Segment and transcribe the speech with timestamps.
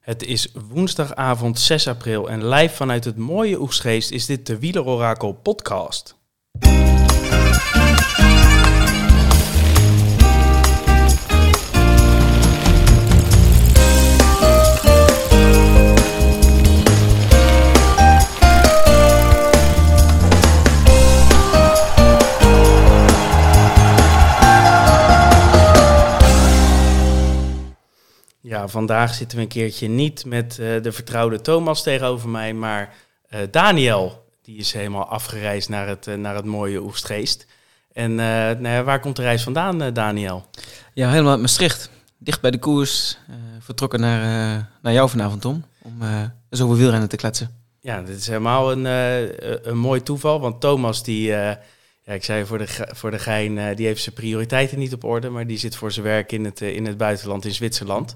[0.00, 5.32] Het is woensdagavond 6 april en live vanuit het mooie Oegstgeest is dit de Wielerorakel
[5.32, 6.19] podcast.
[28.70, 32.94] Vandaag zitten we een keertje niet met eh, de vertrouwde Thomas tegenover mij, maar
[33.28, 34.28] eh, Daniel.
[34.42, 37.46] Die is helemaal afgereisd naar het, eh, naar het mooie Oestgeest.
[37.92, 40.46] En nou ja, waar komt de reis vandaan, Daniel?
[40.94, 41.90] Ja, helemaal uit Maastricht.
[42.18, 43.18] Dicht bij de koers.
[43.60, 44.20] vertrokken naar,
[44.82, 45.64] naar jou vanavond, Tom.
[45.82, 46.02] Om
[46.50, 47.50] eens over wielrennen te kletsen.
[47.80, 48.84] Ja, dit is helemaal een,
[49.68, 51.26] een mooi toeval, want Thomas die...
[51.26, 51.58] ja,
[52.04, 55.46] ik zei voor de, voor de gein, die heeft zijn prioriteiten niet op orde, maar
[55.46, 58.14] die zit voor zijn werk in het, in het buitenland, in Zwitserland.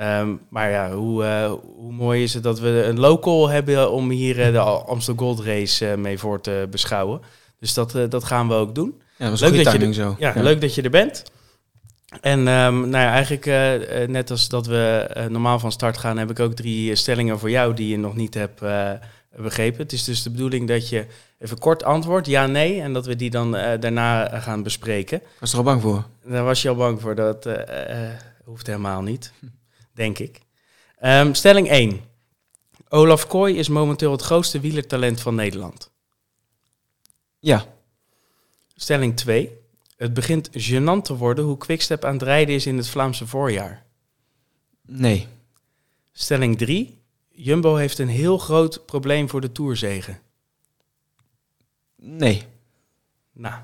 [0.00, 4.10] Ehm, maar ja, hoe, eh, hoe mooi is het dat we een local hebben om
[4.10, 7.20] hier eh, de Amsterdam Gold Race eh, mee voor te beschouwen.
[7.58, 8.94] Dus dat, dat gaan we ook doen.
[9.16, 10.16] Ja, dat was Leuk dat je timing zo.
[10.18, 11.22] Ja, leuk dat je er bent.
[12.20, 13.44] En ehm, nou ja, eigenlijk
[14.08, 17.74] net als dat we normaal van start gaan, heb ik ook drie stellingen voor jou
[17.74, 18.60] die je nog niet hebt
[19.36, 19.82] begrepen.
[19.82, 21.06] Het is dus de bedoeling dat je
[21.38, 25.22] even kort antwoordt, ja, nee, en dat we die dan daarna gaan bespreken.
[25.40, 26.04] Was er al bang voor.
[26.24, 27.48] Daar was je al bang voor, dat
[28.44, 29.32] hoeft helemaal niet,
[30.00, 30.40] denk ik.
[30.98, 32.00] Ehm, stelling 1.
[32.88, 35.90] Olaf Kooi is momenteel het grootste wielertalent van Nederland.
[37.38, 37.66] Ja,
[38.74, 39.58] Stelling 2.
[39.96, 43.84] Het begint gênant te worden hoe Quickstep aan het rijden is in het Vlaamse voorjaar.
[44.82, 45.26] nee.
[46.12, 46.98] Stelling 3.
[47.30, 50.20] Jumbo heeft een heel groot probleem voor de Tourzegen.
[51.96, 52.42] Nee.
[53.32, 53.54] Nou,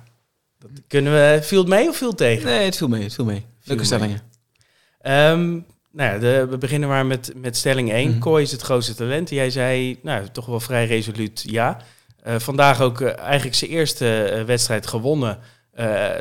[0.58, 1.42] dat kunnen we...
[1.42, 2.44] Viel het mee of viel het tegen?
[2.44, 3.02] Nee, het viel mee.
[3.02, 3.44] Het viel mee.
[3.62, 4.20] Leuke stellingen.
[5.00, 5.60] Ehm,
[5.96, 8.10] nou ja, de, we beginnen maar met, met stelling 1.
[8.10, 8.18] Mhm.
[8.18, 9.30] Kooi is het grootste talent.
[9.30, 11.76] Jij zei, nou, toch wel vrij resoluut ja.
[12.22, 15.38] Eh, vandaag ook eh, eigenlijk zijn eerste eh, wedstrijd gewonnen.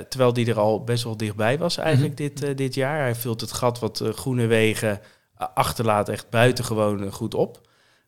[0.09, 2.99] terwijl die er al best wel dichtbij was eigenlijk dit, eh, dit jaar.
[2.99, 4.99] Hij vult het gat wat Groene Wegen
[5.53, 7.61] achterlaat echt buitengewoon goed op.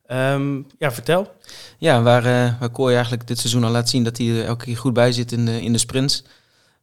[0.05, 1.33] Ehm, ja, vertel.
[1.77, 2.23] Ja, waar,
[2.59, 5.11] waar Kooi eigenlijk dit seizoen al laat zien dat hij er elke keer goed bij
[5.11, 6.23] zit in de, in de sprints.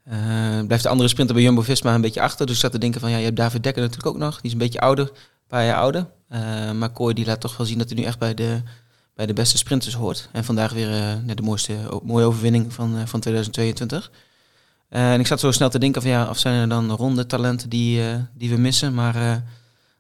[0.05, 2.47] Eh, blijft de andere sprinter bij Jumbo-Visma een beetje achter.
[2.47, 4.35] Dus ik zat te denken van, ja, je hebt David Dekker natuurlijk ook nog.
[4.35, 5.11] Die is een beetje ouder,
[5.49, 6.07] paar jaar ouder.
[6.29, 8.63] Eh, maar Kooi die laat toch wel zien dat hij nu echt bij de,
[9.15, 10.29] bij de beste sprinters hoort.
[10.33, 14.11] En vandaag weer eh, net de mooiste, mooie overwinning van, van 2022.
[14.89, 17.27] Eh, en ik zat zo snel te denken van, ja, of zijn er dan ronde
[17.27, 18.03] talenten die,
[18.35, 18.95] die we missen.
[18.95, 19.43] Maar nou,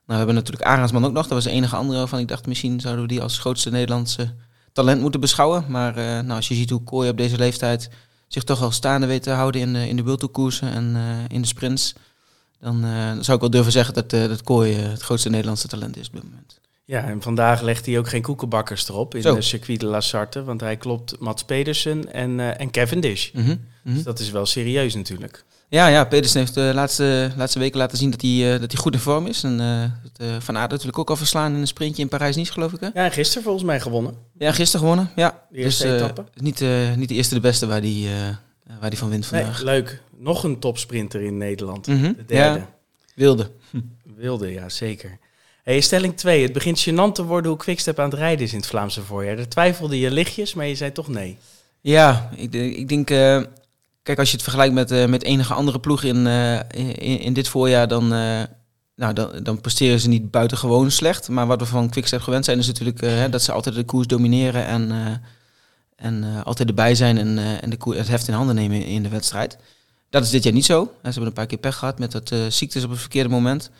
[0.06, 1.22] we hebben natuurlijk Arendsman ook nog.
[1.22, 4.34] Dat was de enige andere waarvan ik dacht, misschien zouden we die als grootste Nederlandse
[4.72, 5.64] talent moeten beschouwen.
[5.68, 7.90] Maar nou, als je ziet hoe Kooi op deze leeftijd
[8.34, 10.02] zich toch al staande weet te houden in de, in de
[10.60, 11.94] en eh, in de sprints,
[12.60, 15.96] dan eh, zou ik wel durven zeggen dat, eh dat Kooi het grootste Nederlandse talent
[15.96, 16.60] is op dit moment.
[16.84, 19.34] Ja, en vandaag legt hij ook geen koekenbakkers erop in Zo.
[19.34, 20.44] de circuit de La Sarthe.
[20.44, 23.32] Want hij klopt Mats Pedersen en, eh en Cavendish.
[23.32, 23.56] Mhm.
[23.82, 25.44] Dus dat is wel serieus natuurlijk.
[25.68, 28.80] Ja, ja, Pedersen heeft de laatste, laatste weken laten zien dat hij, eh, dat hij
[28.80, 29.42] goed in vorm is.
[29.42, 32.72] En eh, eh, Van Aert natuurlijk ook al verslaan in een sprintje in Parijs-Nice, geloof
[32.72, 32.80] ik.
[32.80, 32.86] Hè?
[32.86, 34.14] Ja, en gisteren volgens mij gewonnen.
[34.38, 35.10] Ja, gisteren gewonnen.
[35.16, 36.24] Ja, De eerste dus, eh, etappe.
[36.34, 38.14] Niet, eh, niet de eerste de beste waar die, eh,
[38.80, 39.56] waar die van wint vandaag.
[39.56, 40.02] Nee, leuk.
[40.18, 41.86] Nog een topsprinter in Nederland.
[41.86, 42.58] Mhm, De derde.
[42.58, 42.68] Ja,
[43.14, 43.50] wilde.
[44.16, 45.18] Wilde, ja, zeker.
[45.62, 46.42] Hey, stelling 2.
[46.42, 49.36] Het begint gênant te worden hoe Quickstep aan het rijden is in het Vlaamse voorjaar.
[49.36, 51.38] Daar twijfelde je lichtjes, maar je zei toch nee.
[51.80, 53.10] Ja, ik, denk- ik denk...
[53.10, 53.42] eh,
[54.04, 57.32] kijk, als je het vergelijkt met, eh, met enige andere ploeg in, eh, in, in
[57.32, 57.88] dit voorjaar...
[57.88, 58.42] Dan, eh,
[58.96, 61.28] nou, dan, dan presteren ze niet buitengewoon slecht.
[61.28, 62.58] Maar wat we van Quickstep gewend zijn...
[62.58, 64.66] is natuurlijk dat ze altijd de koers domineren...
[64.66, 64.92] en,
[65.96, 69.08] en altijd erbij zijn en, en de koer, het heft in handen nemen in, de
[69.08, 69.58] wedstrijd.
[70.10, 70.84] Dat is dit jaar niet zo.
[70.84, 73.70] Ze hebben een paar keer pech gehad met dat ziektes op het verkeerde moment.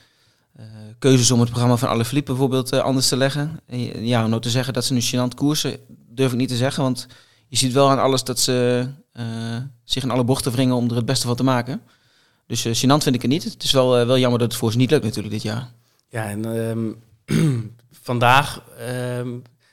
[0.99, 3.61] Keuzes om het programma van alle Philippe bijvoorbeeld anders te leggen.
[3.67, 6.57] En ja, om nou te zeggen dat ze nu gênant koersen, durf ik niet te
[6.57, 6.83] zeggen.
[6.83, 7.07] Want
[7.55, 10.97] je ziet wel aan alles dat ze eh, zich in alle bochten wringen om er
[10.97, 11.81] het beste van te maken.
[12.47, 13.45] Dus gênant vind ik het niet.
[13.45, 15.73] Het is wel, eh, wel jammer dat het voor ze niet lukt natuurlijk dit jaar.
[16.09, 16.69] Ja, en
[17.25, 17.61] ehm,
[18.03, 19.29] vandaag ehm,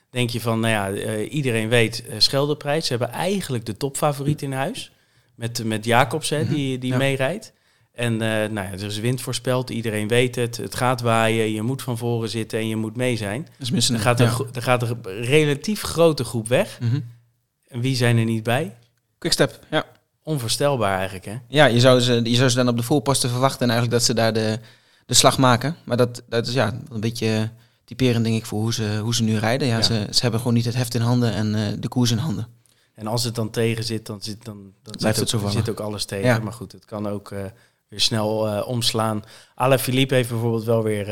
[0.10, 2.86] denk je van, nou ja, iedereen weet uh, Scheldeprijs.
[2.86, 4.92] Ze hebben eigenlijk de topfavoriet in huis.
[5.36, 6.98] Met, met Jacobs, hè, die, die Ja.
[6.98, 7.54] meerijdt.
[7.94, 10.58] En nou ja, er is wind voorspeld, iedereen weet het.
[10.58, 13.48] Het gaat waaien, je moet van voren zitten en je moet mee zijn.
[13.58, 13.90] Dat is.
[13.90, 16.80] Er gaat, een, er gaat een relatief grote groep weg.
[16.80, 17.00] Mhm.
[17.72, 18.78] Wie zijn er niet bij?
[19.18, 19.86] Quickstep, ja.
[20.24, 21.38] Onvoorstelbaar eigenlijk, hè?
[21.48, 24.04] Ja, je zou, ze, je zou ze dan op de voorposten verwachten en eigenlijk dat
[24.08, 24.60] ze daar de,
[25.06, 25.76] de slag maken.
[25.86, 27.50] Maar dat, dat is ja, een beetje
[27.86, 29.68] typerend denk ik voor hoe ze, hoe ze nu rijden.
[29.68, 29.82] Ja, Ja.
[29.82, 32.48] Ze, ze hebben gewoon niet het heft in handen en eh, de koers in handen.
[32.94, 35.70] En als het dan tegen zit, dan zit, dan, dan Blijft zit, het zo zit
[35.70, 36.26] ook alles tegen.
[36.28, 36.40] Ja.
[36.40, 37.40] Maar goed, het kan ook eh,
[37.88, 39.24] weer snel eh, omslaan.
[39.56, 41.06] Ala Philippe heeft bijvoorbeeld wel weer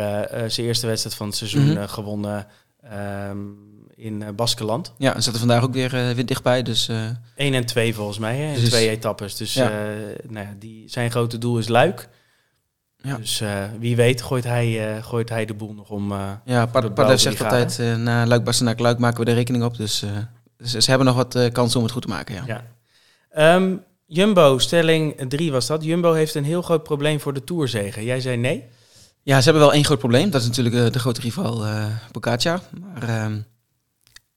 [0.48, 1.88] zijn eerste wedstrijd van het seizoen Mhm.
[1.88, 2.48] gewonnen
[2.82, 3.38] ehm,
[4.00, 4.94] in eh, Baskeland.
[4.98, 6.62] Ja, en zat er vandaag ook weer, eh, weer dichtbij.
[6.64, 6.96] Dus eh,
[7.36, 9.36] 1 en 2 volgens mij, hè, in Dus- twee etappes.
[9.36, 9.70] Dus Ja.
[9.70, 9.88] eh,
[10.28, 12.10] nou ja, die, zijn grote doel is Luik.
[13.02, 13.18] Ja.
[13.18, 16.12] Dus eh, wie weet gooit hij, eh, gooit hij de boel nog om.
[16.12, 19.64] eh, ja, de Padlef zegt altijd, eh, na Luik, Bastenaak, Luik maken we er rekening
[19.64, 19.78] op.
[19.78, 20.10] Dus, eh,
[20.58, 22.44] dus ze hebben nog wat eh, kansen om het goed te maken, ja.
[22.48, 22.64] Ja.
[23.30, 23.76] Ehm,
[24.06, 25.84] Jumbo, stelling 3 was dat.
[25.84, 28.04] Jumbo heeft een heel groot probleem voor de Tourzegen.
[28.04, 28.64] Jij zei nee?
[29.24, 30.30] Ja, ze hebben wel één groot probleem.
[30.30, 32.62] Dat is natuurlijk eh, de grote rival eh Pogacar.
[32.80, 33.32] Maar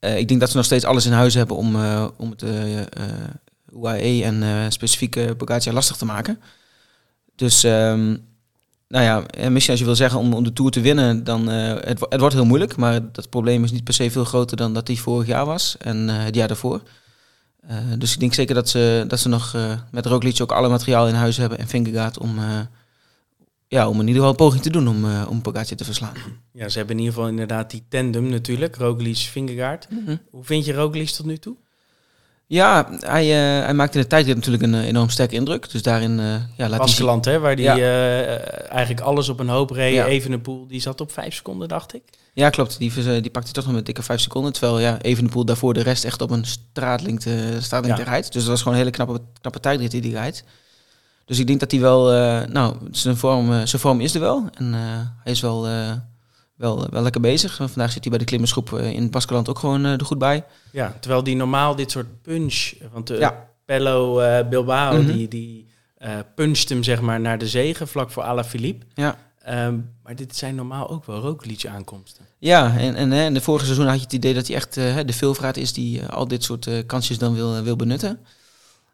[0.02, 2.42] eh, ik denk dat ze nog steeds alles in huis hebben om, eh, om het
[2.42, 2.86] eh, eh,
[3.74, 6.40] UAE en specifiek eh, Pogacar lastig te maken.
[7.36, 8.16] Dus, ehm,
[8.88, 11.46] nou ja, en misschien als je wil zeggen om, om de Tour te winnen, dan
[11.46, 12.76] het, het wordt heel moeilijk.
[12.76, 15.76] Maar dat probleem is niet per se veel groter dan dat die vorig jaar was
[15.78, 16.82] en het jaar daarvoor.
[17.98, 19.56] Dus ik denk zeker dat ze, dat ze nog
[19.90, 22.38] met Roglic ook alle materiaal in huis hebben en Vingegaard om,
[23.72, 26.12] ja, om in ieder geval een poging te doen om, eh om Pogacar te verslaan.
[26.52, 28.76] Ja, ze hebben in ieder geval inderdaad die tandem natuurlijk.
[28.76, 29.88] Roglic, Vingegaard.
[30.30, 31.56] Hoe vind je Roglic tot nu toe?
[32.46, 35.70] Ja, hij, eh, hij maakte in de tijdrit natuurlijk een eh, enorm sterke indruk.
[35.70, 36.78] Dus daarin eh, ja, laat hij.
[36.78, 37.76] Baskeland, hè, waar Ja.
[37.76, 39.94] eh, eigenlijk alles op een hoop reed.
[39.94, 40.06] Ja.
[40.06, 42.02] Evenepoel, die zat op vijf seconden, dacht ik.
[42.34, 42.78] Ja, klopt.
[42.78, 44.52] Die, die pakte hij toch nog met dikke vijf seconden.
[44.52, 48.08] Terwijl ja, Evenepoel daarvoor de rest echt op een straatlengte, straatlengte Ja.
[48.08, 48.32] rijdt.
[48.32, 50.44] Dus dat was gewoon een hele knappe, knappe tijdrit die hij rijdt.
[51.24, 52.12] Dus ik denk dat hij wel...
[52.12, 54.48] eh, nou, zijn vorm, eh, zijn vorm is er wel.
[54.54, 54.80] En eh,
[55.22, 55.62] hij is wel,
[56.56, 57.56] wel, wel lekker bezig.
[57.56, 60.44] Vandaag zit hij bij de klimmersgroep in Baskeland ook gewoon er goed bij.
[60.70, 62.72] Ja, terwijl die normaal dit soort punch...
[62.92, 63.48] Want de Ja.
[63.64, 65.12] Pello Bilbao, Mhm.
[65.12, 65.66] die, die
[66.34, 68.86] puncht hem zeg maar naar de zegen, vlak voor Alaphilippe.
[68.94, 69.16] Ja.
[69.42, 72.24] Ehm, maar dit zijn normaal ook wel Roglic aankomsten.
[72.38, 74.74] Ja, en, en hè, in de vorige seizoen had je het idee dat hij echt
[74.74, 78.18] de veelvraat is die al dit soort kansjes dan wil, wil benutten.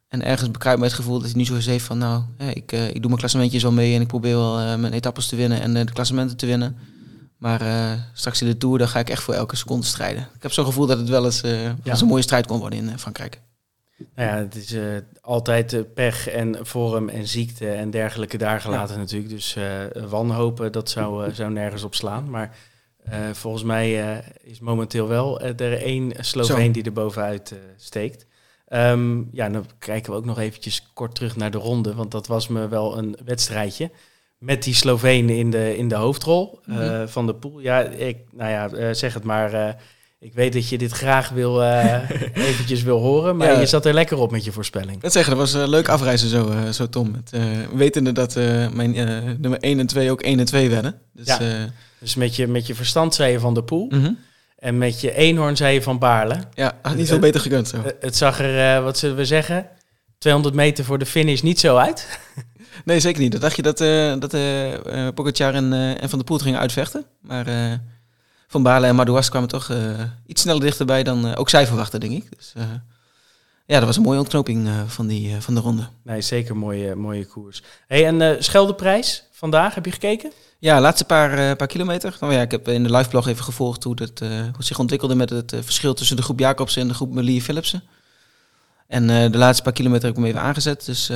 [0.08, 2.22] En ergens bekruipt mij het gevoel dat hij nu zo eens heeft van nou,
[2.55, 5.26] ik, eh, ik doe mijn klassementjes wel mee en ik probeer wel eh, mijn etappes
[5.26, 6.76] te winnen en eh, de klassementen te winnen.
[7.37, 7.60] Maar
[8.12, 10.22] straks in de Tour, dan ga ik echt voor elke seconde strijden.
[10.34, 12.99] Ik heb zo'n gevoel dat het wel eens, eens een mooie strijd kon worden in
[12.99, 13.40] Frankrijk.
[14.14, 14.82] Nou ja, het is eh,
[15.20, 19.31] altijd pech en vorm en ziekte en dergelijke daar gelaten natuurlijk.
[19.31, 19.56] Dus
[20.08, 22.31] wanhopen, dat zou, zou nergens op slaan.
[22.31, 22.56] Maar
[23.32, 28.26] volgens mij is momenteel wel er één Sloveen die er bovenuit steekt.
[28.69, 31.94] Ehm, ja, dan kijken we ook nog eventjes kort terug naar de ronde.
[31.94, 33.91] Want dat was me wel een wedstrijdje.
[34.38, 37.06] Met die Slovenen in de, in de hoofdrol eh, Mhm.
[37.09, 37.61] van de pool.
[37.61, 39.53] Ja, ik, nou ja, eh, zeg het maar.
[39.53, 39.75] eh,
[40.20, 41.62] ik weet dat je dit graag wil,
[42.35, 43.37] eventjes wil horen.
[43.37, 43.61] Maar Ja.
[43.61, 45.00] je zat er lekker op met je voorspelling.
[45.00, 47.15] Dat zeggen, dat was leuk afreizen zo, zo Tom.
[47.31, 47.43] Eh,
[47.75, 48.35] wetende dat
[48.73, 48.91] mijn
[49.41, 51.00] nummer 1 en 2 ook 1 en 2 werden.
[51.12, 51.38] Dus, Ja.
[52.00, 53.87] Dus met je, met je verstand zei je van de pool.
[53.91, 54.11] mhm.
[54.58, 56.37] En met je eenhoorn zei je van Baarle.
[56.55, 57.76] Ja, had niet veel beter gekund zo.
[57.76, 59.69] Eh, Het zag er, eh, wat zullen we zeggen,
[60.19, 62.06] 200 meter voor de finish niet zo uit.
[62.84, 63.32] Nee, zeker niet.
[63.32, 64.31] Dat dacht je dat, eh dat
[65.14, 67.05] Pogacar en, en Van der Poel gingen uitvechten.
[67.20, 67.46] Maar
[68.49, 69.72] Van Baarle en Madouas kwamen toch
[70.26, 72.37] iets sneller dichterbij dan ook zij verwachten, denk ik.
[72.37, 72.52] Dus
[73.69, 75.82] ja, dat was een mooie ontknoping eh, van, die, eh, van de ronde.
[76.03, 77.62] Nee, zeker mooie, mooie koers.
[77.87, 80.32] Hey, en eh Scheldeprijs vandaag, heb je gekeken?
[80.59, 82.17] Ja, laatste paar, eh, paar kilometer.
[82.20, 84.79] Nou ja, ik heb in de liveblog even gevolgd hoe, dat, eh, hoe het zich
[84.79, 87.82] ontwikkelde met het eh, verschil tussen de groep Jacobsen en de groep Melie Philipsen.
[88.87, 90.85] En eh, de laatste paar kilometer heb ik hem even aangezet.
[90.87, 91.06] Dus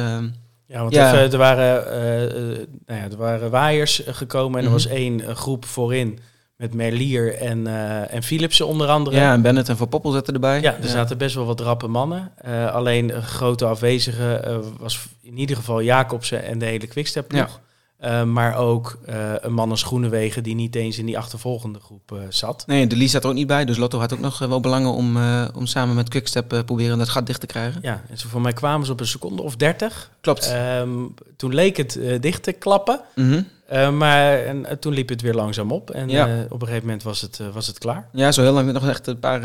[0.67, 1.13] Ja, want Ja.
[1.15, 4.83] even, er, waren, eh, eh, nou ja, er waren waaiers eh, gekomen en er Mhm.
[4.83, 6.19] was één eh, groep voorin
[6.63, 9.17] met Merlier en, eh en Philipsen onder andere.
[9.17, 10.61] ja, en Bennett en Van Poppel zetten erbij.
[10.61, 12.33] Ja, er zaten best wel wat rappe mannen.
[12.37, 17.29] Eh, alleen een grote afwezige eh, was in ieder geval Jacobsen en de hele Quickstep
[17.29, 17.61] ploeg.
[17.99, 18.99] Eh, maar ook
[19.41, 22.65] een man als Groenewegen die niet eens in die achtervolgende groep zat.
[22.67, 23.65] Nee, de Lies zat er ook niet bij.
[23.65, 25.17] Dus Lotto had ook nog wel belangen om,
[25.55, 27.81] om samen met Quickstep proberen dat gat dicht te krijgen.
[27.83, 30.11] Ja, en zo voor mij kwamen ze op een seconde of dertig.
[30.21, 30.47] Klopt.
[30.47, 30.91] Ehm,
[31.37, 33.01] toen leek het dicht te klappen.
[33.15, 33.43] Mhm.
[33.73, 35.91] Eh, maar en, eh, toen liep het weer langzaam op.
[35.91, 36.27] En Ja.
[36.27, 38.09] eh, op een gegeven moment was het, was het klaar.
[38.13, 39.41] Ja, zo heel lang nog echt een paar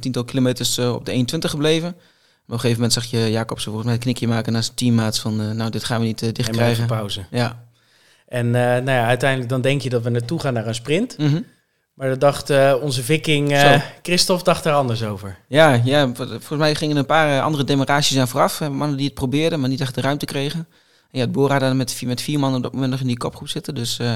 [0.00, 1.88] tiental kilometers op de 1,20 gebleven.
[1.92, 1.96] Maar
[2.46, 5.20] op een gegeven moment zag je Jacobsen volgens mij een knikje maken naar zijn teammaats
[5.20, 6.86] van nou, dit gaan we niet dicht En krijgen.
[6.86, 7.24] pauze.
[7.30, 7.62] Ja.
[8.28, 11.18] En nou ja, uiteindelijk dan denk je dat we naartoe gaan naar een sprint.
[11.18, 11.40] Mhm.
[11.94, 13.58] Maar dat dacht onze viking.
[14.02, 15.36] Christophe dacht daar anders over.
[15.48, 18.60] Ja, ja, vol- volgens mij gingen er een paar andere demarrages aan vooraf.
[18.60, 20.66] Mannen die het probeerden, maar niet echt de ruimte kregen.
[21.14, 23.16] En ja, Bora daar met, vier- met vier man op dat moment nog in die
[23.16, 23.74] kopgroep zitten.
[23.74, 24.06] Dus eh,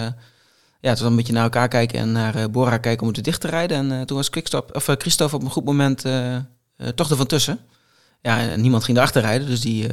[0.81, 3.25] ja, het was een beetje naar elkaar kijken en naar eh, Bora kijken om het
[3.25, 3.77] dicht te rijden.
[3.77, 6.01] En eh, toen was Quickstop, of, Christophe op een goed moment
[6.95, 7.59] toch er van tussen.
[8.23, 9.87] Ja, en niemand ging erachter rijden, dus die,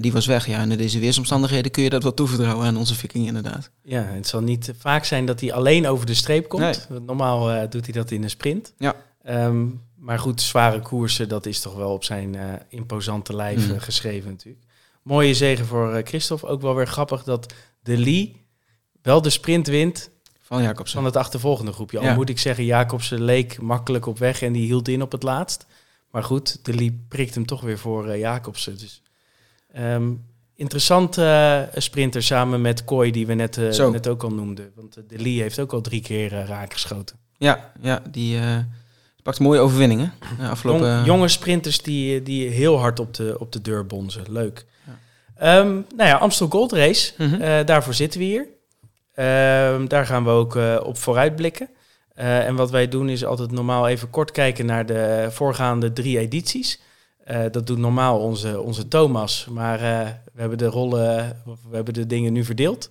[0.00, 0.46] die was weg.
[0.46, 3.70] Ja, en in deze weersomstandigheden kun je dat wel toevertrouwen aan onze viking inderdaad.
[3.82, 6.62] Ja, het zal niet vaak zijn dat hij alleen over de streep komt.
[6.62, 6.74] Nee.
[6.88, 8.72] Want Normaal doet hij dat in een sprint.
[8.78, 8.94] Ja.
[9.22, 12.36] Ehm, maar goed, zware koersen, dat is toch wel op zijn
[12.68, 14.64] imposante lijf eh, geschreven natuurlijk.
[15.02, 16.46] Mooie zegen voor eh, Christophe.
[16.46, 18.40] Ook wel weer grappig dat de Lee
[19.02, 20.96] wel de sprint wint Van Jacobsen.
[20.96, 21.98] van het achtervolgende groepje.
[21.98, 22.14] Al Ja.
[22.14, 25.66] moet ik zeggen, Jacobsen leek makkelijk op weg en die hield in op het laatst.
[26.10, 28.78] Maar goed, de Lee prikt hem toch weer voor eh, Jacobsen.
[28.78, 29.02] Dus,
[29.72, 30.12] ehm,
[30.54, 33.90] interessant eh, sprinter samen met Kooi, die we net, Zo.
[33.90, 34.72] net ook al noemden.
[34.74, 37.16] Want de Lee heeft ook al drie keer raak geschoten.
[37.38, 38.38] Ja, ja die
[39.22, 40.12] pakt mooie overwinningen.
[40.38, 40.88] Ja, afgelopen...
[40.94, 44.24] Jong- jonge sprinters die, eh, die heel hard op de, op de deur bonzen.
[44.28, 44.64] Leuk.
[44.86, 44.98] Ja.
[45.36, 47.12] Ehm, nou ja, Amstel Gold Race.
[47.18, 47.34] Mhm.
[47.40, 48.46] Eh, daarvoor zitten we hier.
[49.14, 51.68] Ehm, daar gaan we ook eh, op vooruitblikken.
[52.14, 56.18] Eh, en wat wij doen is altijd normaal even kort kijken naar de voorgaande drie
[56.18, 56.80] edities.
[57.24, 61.94] Eh, dat doet normaal onze, onze Thomas, maar eh, we hebben de rollen, we hebben
[61.94, 62.90] de dingen nu verdeeld.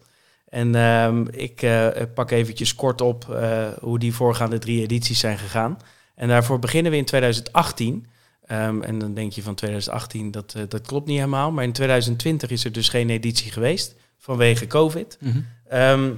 [0.50, 5.38] En ehm, ik eh, pak eventjes kort op eh, hoe die voorgaande drie edities zijn
[5.38, 5.78] gegaan.
[6.22, 8.06] En daarvoor beginnen we in 2018.
[8.46, 11.52] Ehm, en dan denk je van 2018, dat, eh, dat klopt niet helemaal.
[11.52, 15.18] Maar in 2020 is er dus geen editie geweest vanwege COVID.
[15.20, 15.40] Mhm.
[15.68, 16.12] Ehm,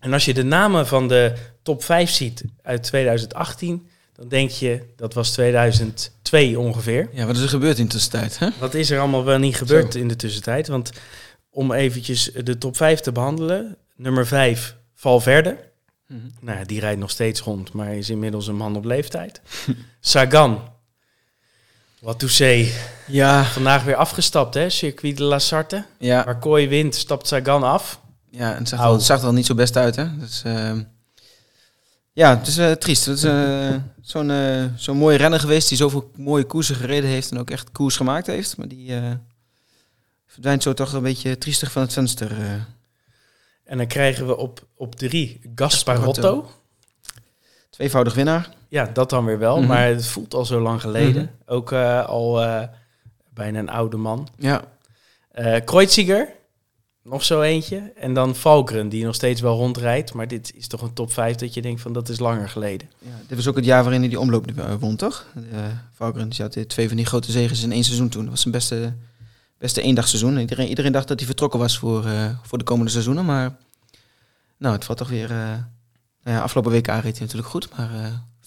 [0.00, 4.82] en als je de namen van de top 5 ziet uit 2018, dan denk je
[4.96, 7.08] dat was 2002 ongeveer.
[7.12, 8.38] Ja, wat is er gebeurd in de tussentijd?
[8.38, 8.48] Hè?
[8.58, 9.98] Wat is er allemaal wel niet gebeurd Zo.
[9.98, 10.68] in de tussentijd?
[10.68, 10.92] Want
[11.50, 13.76] om eventjes de top 5 te behandelen.
[13.96, 15.56] Nummer 5, Valverde.
[16.06, 16.20] Mhm.
[16.40, 19.40] Nou ja, die rijdt nog steeds rond, maar is inmiddels een man op leeftijd.
[20.00, 20.74] Sagan.
[22.00, 22.72] Wat to say.
[23.06, 24.70] Ja, Vandaag weer afgestapt, hè?
[24.70, 25.84] Circuit de la Sarte.
[25.98, 28.00] ja, Waar Kooi wint, stapt Sagan af.
[28.30, 30.16] ja en het zag, er, het zag er al niet zo best uit, hè?
[30.18, 30.82] Dus, ehm,
[32.12, 33.04] ja, het is eh, triest.
[33.06, 37.30] Het is eh, zo'n eh, zo'n mooie renner geweest die zoveel mooie koersen gereden heeft
[37.30, 38.56] en ook echt koers gemaakt heeft.
[38.56, 39.12] Maar die eh,
[40.26, 42.36] verdwijnt zo toch een beetje triestig van het venster.
[43.66, 46.50] En dan krijgen we op, op drie Gasparotto.
[47.70, 48.48] Tweevoudig winnaar.
[48.68, 49.58] Ja, dat dan weer wel.
[49.58, 49.66] Mhm.
[49.66, 51.22] Maar het voelt al zo lang geleden.
[51.22, 51.54] Mhm.
[51.54, 52.62] Ook eh, al eh,
[53.34, 54.28] bijna een oude man.
[54.38, 54.64] Ja,
[55.64, 56.28] Kreuziger,
[57.02, 57.92] nog zo eentje.
[57.96, 60.12] En dan Valkren, die nog steeds wel rondrijdt.
[60.12, 62.90] Maar dit is toch een top 5 dat je denkt van dat is langer geleden.
[62.98, 64.46] Ja, dit was ook het jaar waarin hij die omloop
[64.80, 65.26] won, toch?
[65.36, 65.58] Uh,
[65.92, 68.22] Valkeren, die had twee van die grote zegens in één seizoen toen.
[68.22, 68.94] Dat was zijn beste,
[69.58, 70.38] beste eendagseizoen.
[70.38, 73.24] Iedereen, iedereen dacht dat hij vertrokken was voor, uh, voor de komende seizoenen.
[73.24, 73.56] Maar
[74.56, 75.30] nou, het valt toch weer...
[75.30, 75.36] Uh,
[76.22, 77.90] nou ja, afgelopen week reed hij natuurlijk goed, maar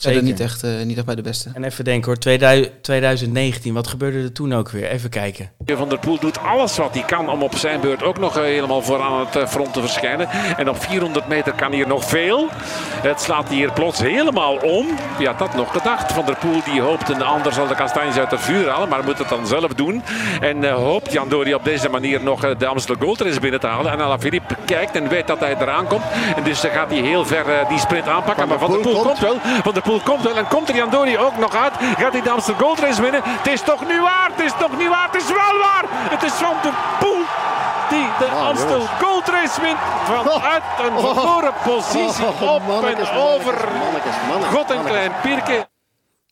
[0.02, 1.50] verder niet echt, uh, niet echt bij de beste.
[1.54, 4.90] En even denken hoor, 2000, 2019, wat gebeurde er toen ook weer?
[4.90, 5.52] Even kijken.
[5.66, 8.82] Van der Poel doet alles wat hij kan om op zijn beurt ook nog helemaal
[8.82, 10.30] vooraan het front te verschijnen.
[10.58, 12.48] En op 400 meter kan hier nog veel.
[13.02, 14.88] Het slaat hier plots helemaal om.
[15.18, 16.12] Wie had dat nog gedacht?
[16.12, 19.04] Van der Poel die hoopt een ander zal de kastanjes uit het vuur halen, maar
[19.04, 20.04] moet het dan zelf doen.
[20.42, 23.68] En uh, hoopt Jan Dori op deze manier nog de Amstel Gold Race binnen te
[23.68, 23.92] halen.
[23.92, 26.04] En Alaphilippe kijkt en weet dat hij eraan komt.
[26.36, 28.48] En dus gaat hij heel ver uh, die sprint aanpakken.
[28.48, 29.38] Van maar Van der Poel komt wel.
[29.64, 30.38] Van der Poel komt wel.
[30.38, 31.74] En komt er Jan Dori ook nog uit.
[31.98, 33.22] Gaat hij de Amstel Gold Race winnen?
[33.24, 34.30] Het is toch nu waar?
[34.36, 35.08] Het is toch niet waar?
[35.12, 35.86] Het is wel waar!
[36.16, 37.24] Het is Van der Poel
[37.90, 38.90] die de oh, Amstel jongens.
[39.02, 43.54] Gold Race wint vanuit een verloren positie oh, op mannekes, en over
[44.54, 45.68] God en Klein Pierke.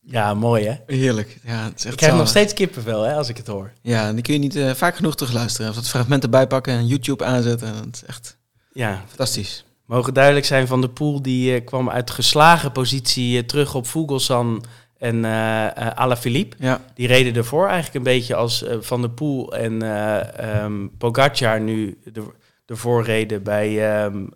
[0.01, 0.95] Ja, mooi hè?
[0.95, 1.37] Heerlijk.
[1.43, 3.71] Ja, het is echt ik krijg nog steeds kippenvel hè, als ik het hoor.
[3.81, 5.69] Ja, die kun je niet uh, vaak genoeg terugluisteren.
[5.69, 7.73] Of dat fragmenten bijpakken en YouTube aanzetten.
[7.73, 8.37] Dat is echt
[8.71, 9.03] ja.
[9.07, 9.65] fantastisch.
[9.87, 13.87] Mogen duidelijk zijn van de pool die uh, kwam uit geslagen positie uh, terug op
[13.87, 14.63] Vogelsang
[14.97, 16.55] en uh, Alaphilippe.
[16.59, 16.81] Ja.
[16.93, 21.61] Die reden ervoor eigenlijk een beetje als uh, Van der Poel en uh, um, Pogacar
[21.61, 22.23] nu de,
[22.65, 24.33] de voorreden bij, um,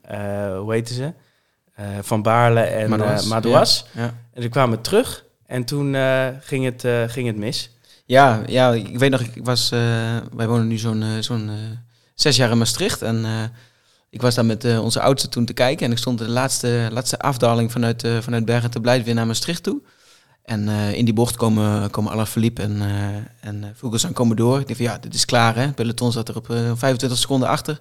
[0.57, 1.13] hoe heten ze?
[2.01, 3.27] Van Baarle en Madouas.
[3.27, 3.85] Madouas.
[3.93, 4.01] Ja.
[4.01, 4.13] Ja.
[4.33, 5.95] En ze kwamen terug en toen
[6.41, 7.75] ging, het, ging het mis.
[8.05, 9.69] Ja, ja, ik weet nog, ik was,
[10.35, 11.51] wij wonen nu zo'n zo'n
[12.15, 13.25] zes jaar in Maastricht en
[14.11, 16.87] ik was daar met uh, onze oudste toen te kijken en ik stond de laatste,
[16.91, 19.81] laatste afdaling vanuit, uh, vanuit Bergen te Blijt weer naar Maastricht toe.
[20.43, 22.81] En uh, in die bocht komen, komen Alaphilippe en,
[23.39, 24.59] en Vogelsang komen door.
[24.59, 25.71] Ik dacht van ja, dit is klaar hè.
[25.71, 27.79] Peloton zat er op uh, 25 seconden achter.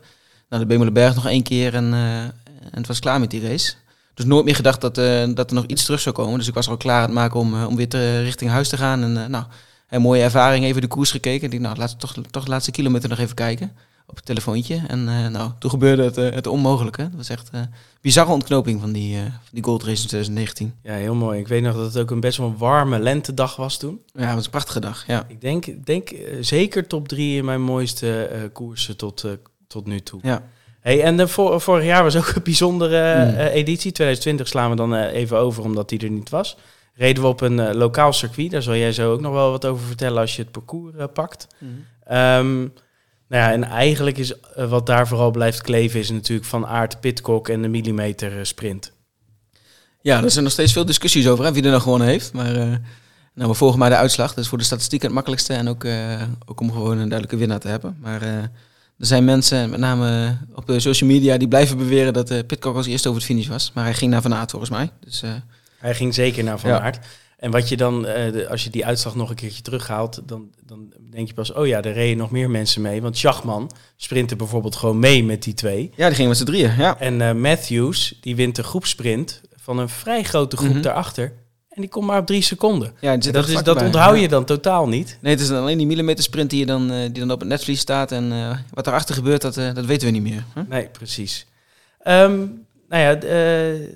[0.48, 2.32] Nou, de Bemelenberg nog één keer en, en
[2.70, 3.74] het was klaar met die race.
[4.14, 4.94] Dus nooit meer gedacht dat,
[5.36, 6.38] dat er nog iets terug zou komen.
[6.38, 8.76] Dus ik was al klaar aan het maken om, om weer te, richting huis te
[8.76, 9.02] gaan.
[9.02, 9.44] En nou,
[9.88, 11.52] een mooie ervaring, even de koers gekeken.
[11.52, 13.72] Ik dacht, nou, we toch, toch de laatste kilometer nog even kijken.
[14.10, 14.82] Op het telefoontje.
[14.88, 17.02] En uh, nou, toen gebeurde het, uh, het onmogelijke.
[17.02, 17.66] Dat was echt een uh,
[18.00, 20.74] bizarre ontknoping van die, van die Gold Race in 2019.
[20.82, 21.40] Ja, heel mooi.
[21.40, 24.00] Ik weet nog dat het ook een best wel een warme lentedag was toen.
[24.12, 25.24] Ja, het was een prachtige dag, ja.
[25.28, 29.26] Ik denk, denk zeker top drie in mijn mooiste koersen tot,
[29.66, 30.20] tot nu toe.
[30.22, 30.42] Ja.
[30.80, 33.36] Hey, en de vor, vorig jaar was ook een bijzondere mm.
[33.36, 33.92] editie.
[33.92, 36.56] 2020 slaan we dan even over omdat die er niet was.
[36.94, 38.50] Reden we op een lokaal circuit.
[38.50, 41.46] Daar zal jij zo ook nog wel wat over vertellen als je het parcours pakt.
[41.58, 41.84] Mm.
[42.16, 42.72] Um,
[43.30, 47.00] nou ja, en eigenlijk is uh, wat daar vooral blijft kleven, is natuurlijk van Aard,
[47.00, 48.92] Pitcock en de millimeter sprint.
[50.00, 52.32] Ja, er zijn nog steeds veel discussies over hè, wie er nou gewonnen heeft.
[52.32, 52.74] Maar uh,
[53.34, 54.28] Nou, we volgen maar de uitslag.
[54.28, 55.54] Dat is voor de statistiek het makkelijkste.
[55.54, 55.84] En ook,
[56.46, 57.96] ook om gewoon een duidelijke winnaar te hebben.
[58.00, 58.50] Maar er
[59.06, 63.08] zijn mensen, met name op de social media, die blijven beweren dat Pitcock als eerste
[63.08, 63.70] over het finish was.
[63.74, 64.90] Maar hij ging naar Van Aert volgens mij.
[65.00, 65.22] Dus,
[65.78, 66.92] hij ging zeker naar Van ja.
[67.40, 70.92] En wat je dan, de, als je die uitslag nog een keertje terughaalt, dan, dan
[71.10, 73.02] denk je pas, oh ja, er reden nog meer mensen mee.
[73.02, 75.90] Want Schachman sprintte bijvoorbeeld gewoon mee met die twee.
[75.96, 76.98] Ja, die gingen met z'n drieën, ja.
[76.98, 81.32] En Matthews, die wint de groepsprint van een vrij grote groep mm daarachter.
[81.70, 82.92] En die komt maar op drie seconden.
[83.00, 85.18] Ja, dat, is, dat onthoud je dan totaal niet.
[85.20, 87.48] Nee, het is alleen die millimeter sprint die, je dan, uh, die dan op het
[87.48, 88.12] netvlies staat.
[88.12, 90.44] En uh, wat erachter gebeurt, dat, uh, dat weten we niet meer.
[90.54, 90.64] Huh?
[90.68, 91.46] Nee, precies.
[92.04, 93.14] Um, nou ja,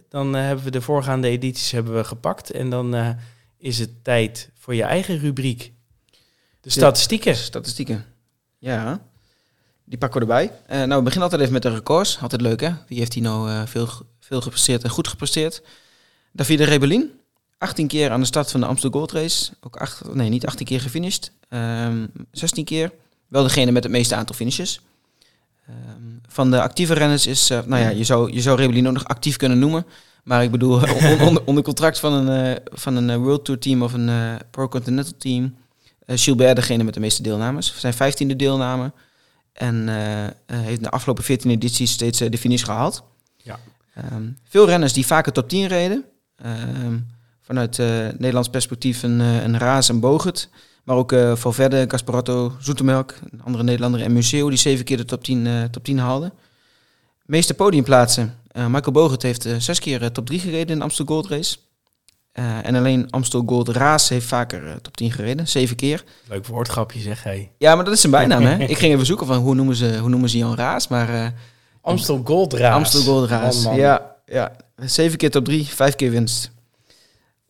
[0.08, 2.50] dan hebben we de voorgaande edities hebben we gepakt.
[2.50, 2.94] En dan
[3.64, 5.72] is het tijd voor je eigen rubriek.
[6.60, 7.36] De statistieken.
[7.36, 8.04] Statistieken.
[8.58, 9.00] Ja,
[9.84, 10.52] die pakken we erbij.
[10.68, 12.18] nou, we beginnen altijd even met de records.
[12.20, 12.70] Altijd leuk, hè?
[12.88, 13.88] Wie heeft hier nou veel,
[14.20, 15.62] veel gepresteerd en goed gepresteerd?
[16.32, 17.10] Davide Rebellin,
[17.58, 19.52] 18 keer aan de start van de Amsterdam Gold Race.
[19.60, 21.32] Ook acht, nee, niet 18 keer gefinished.
[21.48, 22.92] Um, ehm, 16 keer.
[23.28, 24.80] Wel degene met het meeste aantal finishes.
[25.68, 28.92] Um, van de actieve renners is, uh, nou ja, je zou, je zou Rebellin ook
[28.92, 29.86] nog actief kunnen noemen.
[30.24, 30.74] Maar ik bedoel,
[31.26, 34.34] onder, onder, contract van een, uh, van een uh, World Tour team of een uh,
[34.50, 35.54] Pro Continental team.
[36.06, 37.74] Gilbert degene met de meeste deelnames.
[37.76, 38.92] Zijn 15e deelname.
[39.52, 39.88] En
[40.46, 43.04] heeft de afgelopen 14 edities steeds de finish gehaald.
[43.36, 43.58] Ja.
[44.12, 46.04] Um, veel renners die vaker top 10 reden
[47.44, 47.86] vanuit uh,
[48.18, 50.48] Nederlands perspectief een, uh, een Raas en Bogert.
[50.84, 53.14] Maar ook uh, Valverde, Gasparetto, Zoetemelk,
[53.44, 56.32] andere Nederlander en Museo die zeven keer de top 10, uh, top 10 haalden.
[57.24, 58.38] Meeste podiumplaatsen.
[58.52, 61.56] Michael Bogert heeft zes keer top 3 gereden in de Amstel Gold Race.
[62.32, 66.04] en alleen Amstel Gold Raas heeft vaker top 10 gereden, zeven keer.
[66.28, 67.52] Leuk woordgrapje zeg, hij.
[67.58, 68.64] Ja, maar dat is zijn bijnaam hè.
[68.64, 71.34] Ik ging even zoeken van hoe noemen ze, hoe noemen ze Jan Raas, maar...
[71.80, 72.74] Amstel Gold Raas.
[72.74, 74.52] Amstel Gold Raas, ja, ja.
[74.76, 76.52] Zeven keer top 3, vijf keer winst.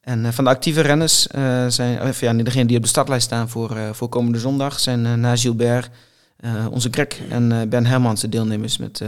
[0.04, 3.26] En uh, van de actieve renners uh, zijn, of ja, degenen die op de startlijst
[3.26, 5.90] staan voor, uh, voor komende zondag, zijn na Gilbert,
[6.70, 9.02] onze Greg en Ben Hermans de deelnemers met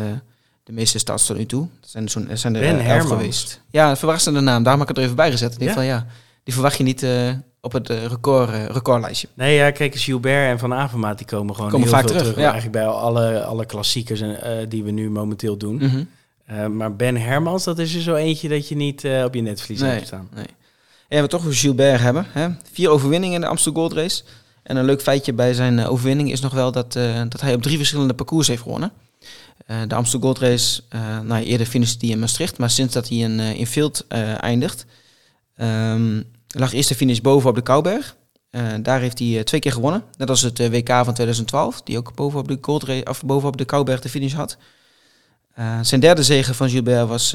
[0.67, 1.69] de meeste starts tot nu toe.
[1.81, 3.61] Dat zijn, zo, zijn er ben elf geweest.
[3.71, 4.63] Ja, een verrassende naam.
[4.63, 5.53] Daarom heb ik het er even bij gezet.
[5.53, 5.77] Ik denk ja?
[5.77, 6.07] van ja,
[6.45, 7.07] die verwacht je niet
[7.61, 9.29] op het record, recordlijstje.
[9.35, 12.33] Nee, ja, kijk, Gilbert en Van Avermaat die komen gewoon komen heel vaak veel terug.
[12.33, 12.51] terug ja.
[12.51, 14.23] Eigenlijk bij alle, alle klassiekers
[14.69, 16.07] die we nu momenteel doen.
[16.47, 16.77] -hmm.
[16.77, 19.91] maar Ben Hermans, dat is er zo eentje dat je niet op je netvlies nee,
[19.91, 20.29] hebt staan.
[20.35, 20.47] Nee.
[21.09, 22.27] En we toch Gilbert hebben.
[22.29, 22.49] Hè?
[22.73, 24.23] Vier overwinningen in de Amsterdam Gold Race.
[24.63, 26.93] En een leuk feitje bij zijn overwinning is nog wel dat,
[27.29, 28.93] dat hij op drie verschillende parcours heeft gewonnen.
[29.67, 30.83] Uh, de Amsterdam Gold Race,
[31.25, 34.07] nou, eerder finishte hij in Maastricht, maar sinds dat hij in, in Field
[34.41, 34.87] eindigt,
[35.57, 38.17] um, lag eerst de finish boven op de Kouberg.
[38.81, 40.03] daar heeft hij twee keer gewonnen.
[40.19, 43.49] Net als het WK van 2012, die ook boven op de, Gold Race, of boven
[43.49, 44.57] op de Kouberg de finish had.
[45.83, 47.33] zijn derde zege van Gilbert was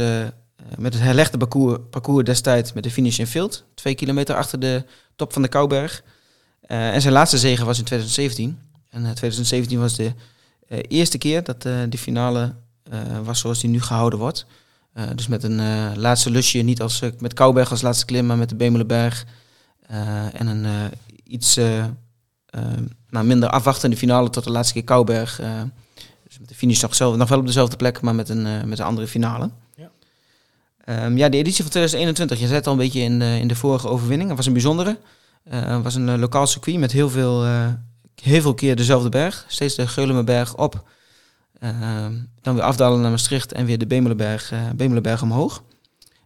[0.69, 3.63] eh, met het herlegde parcours, parcours destijds met de finish in Field.
[3.73, 4.84] Twee kilometer achter de
[5.15, 6.03] top van de Kouberg.
[6.62, 8.60] En zijn laatste zege was in 2017.
[8.89, 10.13] En 2017 eh, was de
[10.88, 12.55] eerste keer dat de finale
[13.23, 14.45] was zoals die nu gehouden wordt.
[15.15, 18.55] dus met een laatste lusje, niet als, met Kouberg als laatste klim, maar met de
[18.55, 19.25] Bemelenberg.
[20.34, 20.91] en een
[21.23, 21.55] iets
[23.10, 25.41] nou, minder afwachtende finale tot de laatste keer Kouberg.
[26.23, 28.79] dus met de finish nog, zelf, nog wel op dezelfde plek, maar met een, met
[28.79, 29.49] een andere finale.
[30.86, 33.47] Um, ja, de editie van 2021, je zei het al een beetje in de, in
[33.47, 34.27] de vorige overwinning.
[34.27, 34.97] Het was een bijzondere.
[35.49, 37.45] Het uh, was een uh, lokaal circuit met heel veel,
[38.15, 39.45] heel veel keer dezelfde berg.
[39.47, 40.89] Steeds de Geulemerberg op.
[41.60, 45.63] Ehm, dan weer afdalen naar Maastricht en weer de Bemelenberg, Bemelenberg omhoog.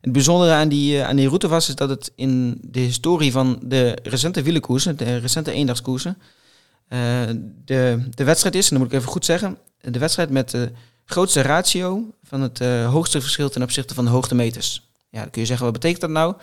[0.02, 3.60] Het bijzondere aan die, aan die route was is dat het in de historie van
[3.64, 6.18] de recente wielenkoersen, de recente eendagskoersen,
[7.66, 10.72] de, de wedstrijd is, en dat moet ik even goed zeggen, de wedstrijd met de
[11.06, 14.90] grootste ratio van het hoogste verschil ten opzichte van de hoogtemeters.
[15.10, 16.36] Ja, dan kun je zeggen, wat betekent dat nou?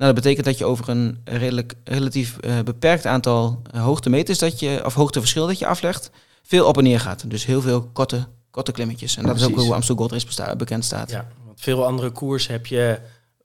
[0.00, 4.60] Nou, dat betekent dat je over een redelijk, relatief uh, beperkt aantal uh, hoogtemeters dat
[4.60, 6.10] je, of hoogteverschil dat je aflegt,
[6.42, 7.30] veel op en neer gaat.
[7.30, 9.16] Dus heel veel korte, korte klimmetjes.
[9.16, 11.10] En dat is ook hoe Amstel Gold Race bekend staat.
[11.10, 12.98] Ja, want veel andere koers heb je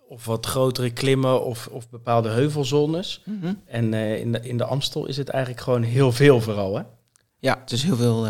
[0.10, 3.22] of wat grotere klimmen of, of bepaalde heuvelzones.
[3.26, 3.54] Mhm.
[3.66, 6.84] En in, de, in de Amstel is het eigenlijk gewoon heel veel vooral, hè?
[7.40, 8.28] Ja, het is heel veel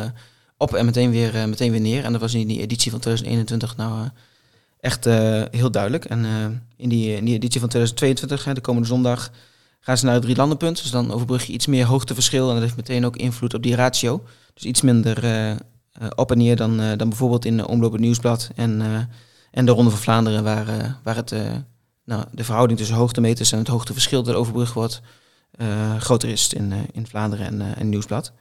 [0.57, 2.03] op en meteen weer, uh, meteen weer neer.
[2.03, 4.09] En dat was in die editie van 2021 nou
[4.85, 6.05] echt uh, heel duidelijk.
[6.05, 6.25] En
[6.77, 9.31] in, die, in die editie van 2022, de komende zondag,
[9.79, 10.81] gaan ze naar het drie landenpunt.
[10.81, 13.75] Dus dan overbrug je iets meer hoogteverschil en dat heeft meteen ook invloed op die
[13.75, 14.23] ratio.
[14.53, 15.17] Dus iets minder
[16.15, 18.81] op en neer dan, dan bijvoorbeeld in de Omloop het Nieuwsblad en,
[19.51, 21.35] en de Ronde van Vlaanderen, waar, waar het,
[22.05, 25.01] nou, de verhouding tussen hoogtemeters en het hoogteverschil dat overbrugd wordt,
[25.99, 28.33] groter is in, in Vlaanderen en, en Nieuwsblad.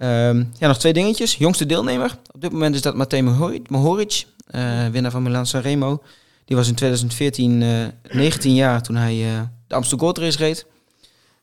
[0.00, 1.34] Um, ja, nog twee dingetjes.
[1.34, 2.18] Jongste deelnemer.
[2.32, 3.22] Op dit moment is dat Matej
[3.68, 6.02] Mohoric, uh, winnaar van Milan Sanremo.
[6.44, 10.66] Die was in 2014 uh, 19 jaar toen hij uh, de Amsterdam Gold Race reed.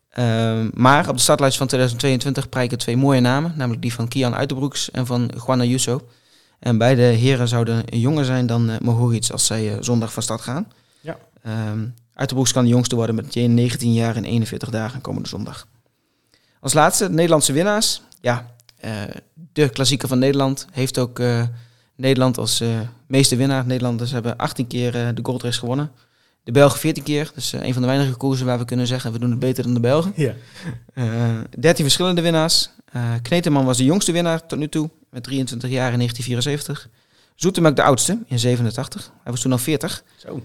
[0.09, 4.35] Ehm, maar op de startlijst van 2022 prijken twee mooie namen, namelijk die van Kian
[4.35, 6.07] Uiterbroeks en van Juan Ayuso.
[6.59, 10.67] En beide heren zouden jonger zijn dan Mohoric als zij zondag van start gaan.
[11.01, 11.17] Ja.
[11.71, 15.67] Um, Uiterbroeks kan de jongste worden met 19 jaar en 41 dagen komende zondag.
[16.59, 18.01] Als laatste, de Nederlandse winnaars.
[18.21, 18.55] Ja,
[18.85, 18.91] uh,
[19.53, 21.21] de klassieker van Nederland heeft ook
[21.95, 22.63] Nederland als
[23.07, 23.65] meeste winnaar.
[23.65, 25.91] Nederlanders hebben 18 keer de goldrace gewonnen.
[26.43, 27.31] De Belgen 14 keer.
[27.35, 29.73] Dus een van de weinige koersen waar we kunnen zeggen, we doen het beter dan
[29.73, 30.13] de Belgen.
[30.15, 30.33] Ja.
[31.59, 32.69] 13 verschillende winnaars.
[33.21, 36.89] Kneteman was de jongste winnaar tot nu toe met 23 jaar in 1974.
[37.35, 39.11] Zoetemelk de oudste in 87.
[39.23, 40.03] Hij was toen al 40.
[40.17, 40.41] Zo.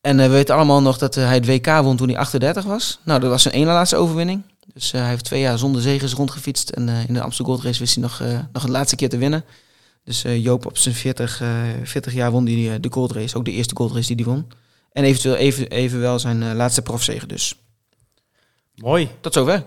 [0.00, 2.64] En uh, we weten allemaal nog dat uh, hij het WK won toen hij 38
[2.64, 3.00] was.
[3.04, 4.42] Nou, dat was zijn ene laatste overwinning.
[4.72, 6.70] Dus uh, hij heeft twee jaar zonder zegens rondgefietst.
[6.70, 9.44] En in de Amsterdam Gold Race wist hij nog, nog een laatste keer te winnen.
[10.04, 11.42] Dus Joop op zijn 40,
[11.82, 13.36] 40 jaar won hij de Gold Race.
[13.36, 14.48] Ook de eerste Gold Race die hij won.
[14.92, 17.54] En eventueel even, evenwel zijn laatste profzegen dus.
[18.74, 19.08] Mooi.
[19.20, 19.66] Tot zover.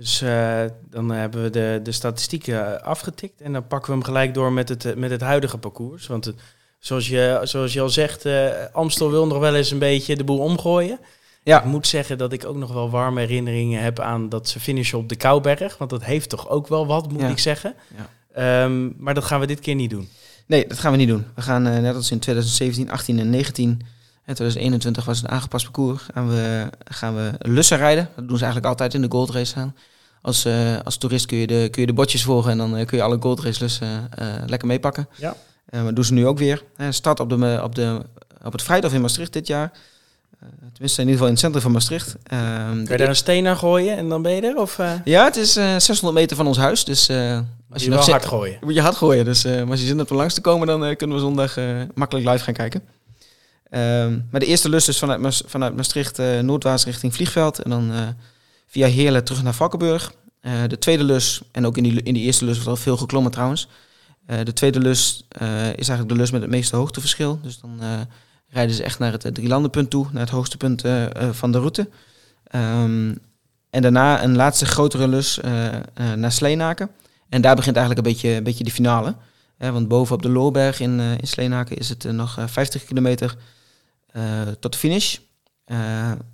[0.00, 4.34] Dus uh, dan hebben we de, de statistieken afgetikt en dan pakken we hem gelijk
[4.34, 6.06] door met het, met het huidige parcours.
[6.06, 6.40] Want het,
[6.78, 10.24] zoals, je, zoals je al zegt, uh, Amstel wil nog wel eens een beetje de
[10.24, 11.00] boel omgooien.
[11.50, 11.58] Ja.
[11.58, 14.98] Ik moet zeggen dat ik ook nog wel warme herinneringen heb aan dat ze finishen
[14.98, 15.78] op de Kouberg.
[15.78, 17.28] Want dat heeft toch ook wel wat, moet ja.
[17.28, 17.74] ik zeggen.
[18.34, 18.62] Ja.
[18.64, 20.08] Um, maar dat gaan we dit keer niet doen.
[20.46, 21.26] Nee, dat gaan we niet doen.
[21.34, 23.70] We gaan uh, net als in 2017, 18 en 19
[24.24, 26.02] en 2021 was het een aangepast parcours.
[26.12, 28.08] Gaan we, gaan we lussen rijden.
[28.16, 29.76] Dat doen ze eigenlijk altijd in de Gold Race aan.
[30.22, 32.86] Als, uh, als toerist kun je, de, kun je de botjes volgen en dan uh,
[32.86, 34.08] kun je alle Gold Race lussen
[34.46, 35.08] lekker meepakken.
[35.16, 35.34] Ja.
[35.70, 36.62] dat doen ze nu ook weer.
[36.90, 38.02] start op, de, op, de,
[38.44, 39.72] op het Vrijdag in Maastricht dit jaar.
[40.72, 42.16] Tenminste, in ieder geval in het centrum van Maastricht.
[42.22, 44.56] Kun je daar een steen naar gooien en dan ben je er?
[44.56, 46.84] Of, Ja, het is 600 meter van ons huis.
[46.84, 47.10] Dus
[47.70, 48.58] als je, je wel hard gooien.
[48.60, 49.24] Moet je hard gooien.
[49.24, 51.56] Dus maar als je zin hebt om langs te komen, dan kunnen we zondag
[51.94, 52.82] makkelijk live gaan kijken.
[53.70, 57.58] Um, maar de eerste lust is vanuit, vanuit Maastricht uh, noordwaarts richting Vliegveld.
[57.58, 58.08] En dan uh,
[58.66, 60.12] via Heerlen terug naar Valkenburg.
[60.42, 62.96] Uh, de tweede lus, en ook in die, in die eerste lus wordt al veel
[62.96, 63.68] geklommen trouwens.
[64.44, 65.26] de tweede lus
[65.76, 67.38] is eigenlijk de lus met het meeste hoogteverschil.
[67.42, 67.80] Dus dan
[68.50, 70.82] rijden ze echt naar het drielandenpunt toe, naar het hoogste punt
[71.30, 71.88] van de route.
[72.54, 73.18] Um,
[73.70, 75.40] en daarna een laatste grotere lus
[76.16, 76.90] naar Sleenaken.
[77.28, 79.14] En daar begint eigenlijk een beetje, een beetje de finale.
[79.58, 83.36] want boven op de Loorberg in, in Sleenaken is het nog 50 kilometer
[84.60, 85.16] tot de finish.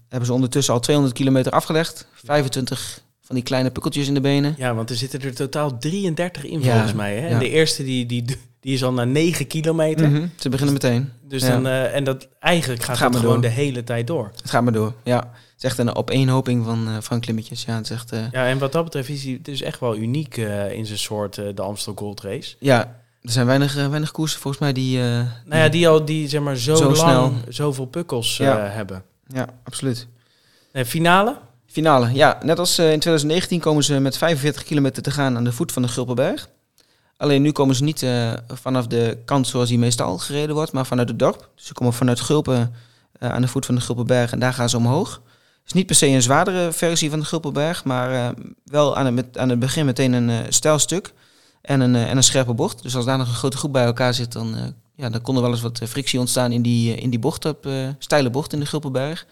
[0.09, 2.09] Hebben ze ondertussen al 200 kilometer afgelegd.
[2.25, 4.55] 25 van die kleine pukkeltjes in de benen.
[4.57, 7.17] Ja, want er zitten er totaal 33 in ja, volgens mij.
[7.17, 7.27] Hè?
[7.27, 7.33] Ja.
[7.33, 8.25] En de eerste die, die,
[8.67, 10.09] die is al naar 9 kilometer.
[10.09, 10.31] Mm -hmm.
[10.37, 11.13] Ze beginnen meteen.
[11.23, 11.49] Dus ja.
[11.49, 13.43] dan, uh, en dat eigenlijk gaat, het, het gewoon door.
[13.43, 14.31] de hele tijd door.
[14.37, 15.17] Het gaat maar door, ja.
[15.17, 17.65] Het is echt een opeenhoping van, uh, van klimmetjes.
[17.65, 19.97] Ja, het is echt, ja, en wat dat betreft is hij het is echt wel
[19.97, 20.37] uniek
[20.71, 22.57] in zijn soort, de Amstel Gold Race.
[22.59, 22.79] Ja,
[23.23, 24.99] er zijn weinig, weinig koersen volgens mij die...
[24.99, 25.27] Nou
[25.63, 27.33] ja, die al die zeg maar zo, zo lang snel.
[27.49, 28.59] zoveel pukkels ja.
[28.59, 29.03] hebben.
[29.27, 30.07] Ja, absoluut.
[30.73, 31.37] Nee, finale?
[31.67, 32.39] Finale, ja.
[32.43, 35.83] Net als in 2019 komen ze met 45 kilometer te gaan aan de voet van
[35.83, 36.49] de Gulpenberg.
[37.17, 38.07] Alleen nu komen ze niet
[38.49, 41.51] vanaf de kant zoals die meestal gereden wordt, maar vanuit het dorp.
[41.55, 42.75] Dus ze komen vanuit Gulpen
[43.19, 45.11] aan de voet van de Gulpenberg en daar gaan ze omhoog.
[45.13, 49.39] Het is niet per se een zwaardere versie van de Gulpenberg, maar wel aan het,
[49.39, 51.13] aan het begin meteen een stijl stuk
[51.61, 52.83] en een, en een scherpe bocht.
[52.83, 55.43] Dus als daar nog een grote groep bij elkaar zit, dan, ja, dan kon er
[55.43, 58.67] wel eens wat frictie ontstaan in die, in die bocht, op, steile bocht in de
[58.67, 59.27] Gulpenberg.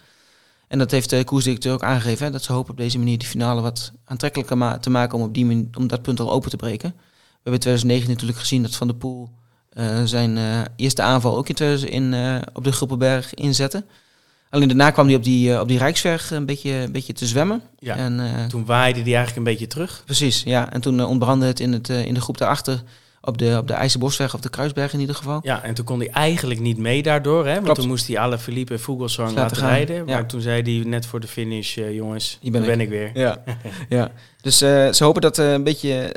[0.68, 3.29] En dat heeft de koersdirecteur ook aangegeven, hè, dat ze hopen op deze manier die
[3.29, 6.94] finale wat aantrekkelijker te maken om, op die om dat punt al open te breken.
[7.45, 9.31] We hebben in 2009 natuurlijk gezien dat Van der Poel
[10.05, 10.39] zijn
[10.77, 12.15] eerste aanval ook in, 2000, in
[12.53, 13.85] op de Gulpenberg inzette.
[14.51, 17.63] Alleen daarna kwam hij op die, op die Rijksweg een beetje, een beetje te zwemmen.
[17.79, 20.03] Ja, en, toen waaide hij eigenlijk een beetje terug.
[20.05, 20.73] Precies, ja.
[20.73, 22.83] En toen ontbrandde het in, het, in de groep daarachter
[23.25, 25.41] op de, op de IJzerbosweg of de Kruisberg in ieder geval.
[25.43, 27.47] Ja, en toen kon hij eigenlijk niet mee daardoor.
[27.47, 27.53] Hè?
[27.53, 27.79] Want Klopt.
[27.79, 29.97] toen moest hij alle Philippe Vogelsang Laten laten, gaan, rijden.
[29.97, 30.05] ja.
[30.05, 32.77] Maar toen zei hij net voor de finish, eh, jongens, Hier ben daar ik.
[32.77, 33.23] ben ik weer.
[33.23, 33.43] Ja,
[33.99, 34.11] ja.
[34.41, 36.15] Dus eh, ze hopen dat, eh, een beetje,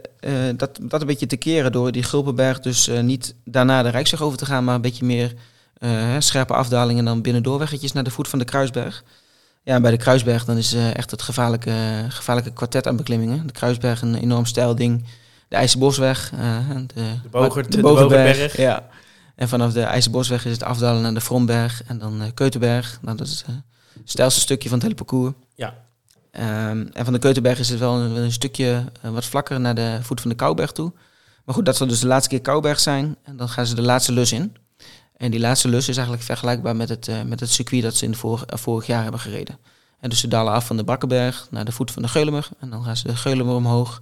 [0.55, 4.37] dat, dat een beetje te keren door die Gulpenberg dus niet daarna de Rijksweg over
[4.37, 5.33] te gaan, maar een beetje meer
[6.19, 9.03] scherpe afdalingen dan binnendoorweggetjes naar de voet van de Kruisberg.
[9.63, 13.47] Ja, bij de Kruisberg dan is echt het gevaarlijke, gevaarlijke kwartet aan beklimmingen.
[13.47, 15.03] De Kruisberg een enorm stijl ding.
[15.47, 16.31] De IJzerbosweg.
[16.33, 18.53] eh, de, De, Bogert, de.
[18.57, 18.87] Ja.
[19.35, 22.99] En vanaf de IJzerbosweg is het afdalen naar de Fromberg en dan eh, Keutenberg.
[23.01, 23.55] Nou, dat is eh,
[23.93, 25.33] het stijlste stukje van het hele parcours.
[25.55, 25.73] Ja.
[26.31, 29.99] Ehm, en van de Keutenberg is het wel een, een stukje wat vlakker naar de
[30.01, 30.93] voet van de Kouberg toe.
[31.45, 33.15] Maar goed, dat zal dus de laatste keer Kouberg zijn.
[33.23, 34.55] En dan gaan ze de laatste lus in.
[35.17, 38.15] En die laatste lus is eigenlijk vergelijkbaar met het, met het circuit dat ze in
[38.15, 39.57] vorig, vorig jaar hebben gereden.
[39.99, 42.47] En dus ze dalen af van de Brakkenberg naar de voet van de Geulemer.
[42.59, 44.01] En dan gaan ze de Geulemer omhoog,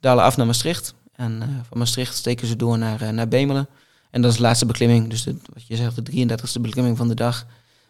[0.00, 0.94] dalen af naar Maastricht.
[1.20, 3.68] En eh, van Maastricht steken ze door naar, eh, naar Bemelen.
[4.10, 5.10] En dat is de laatste beklimming.
[5.10, 7.46] Dus de, wat je zegt, de 33e beklimming van de dag.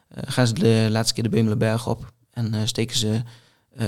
[0.09, 2.13] eh, gaan ze de laatste keer de Bemelenberg op.
[2.33, 3.23] En steken ze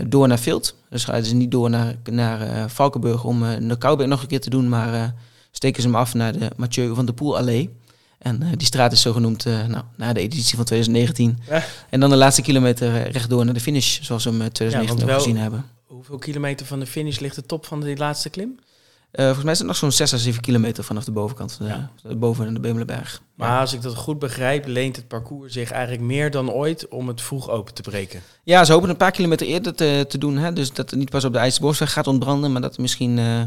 [0.07, 0.77] door naar Vilt.
[0.91, 4.51] Dus rijden ze niet door naar, naar Valkenburg om de Kouwberg nog een keer te
[4.51, 5.15] doen, maar
[5.51, 7.71] steken ze hem af naar de Mathieu van der Poel Allee.
[8.19, 11.39] En die straat is zo genoemd nou, na de editie van 2019.
[11.49, 11.65] Ja.
[11.91, 15.37] En dan de laatste kilometer rechtdoor naar de finish, zoals we hem 2019 ja, gezien
[15.37, 15.65] hebben.
[15.93, 18.49] Hoeveel kilometer van de finish ligt de top van die laatste klim?
[18.49, 21.91] Uh, volgens mij is het nog zo'n 6 à 7 kilometer vanaf de bovenkant, ja.
[22.03, 23.23] de, boven de Bemelenberg.
[23.35, 23.61] Maar ja.
[23.61, 27.21] als ik dat goed begrijp, leent het parcours zich eigenlijk meer dan ooit om het
[27.21, 28.23] vroeg open te breken.
[28.43, 30.37] Ja, ze hopen een paar kilometer eerder te, te doen.
[30.37, 30.53] Hè?
[30.53, 33.41] Dus dat het niet pas op de IJsselbosweg gaat ontbranden, maar dat er misschien uh,
[33.41, 33.47] uh,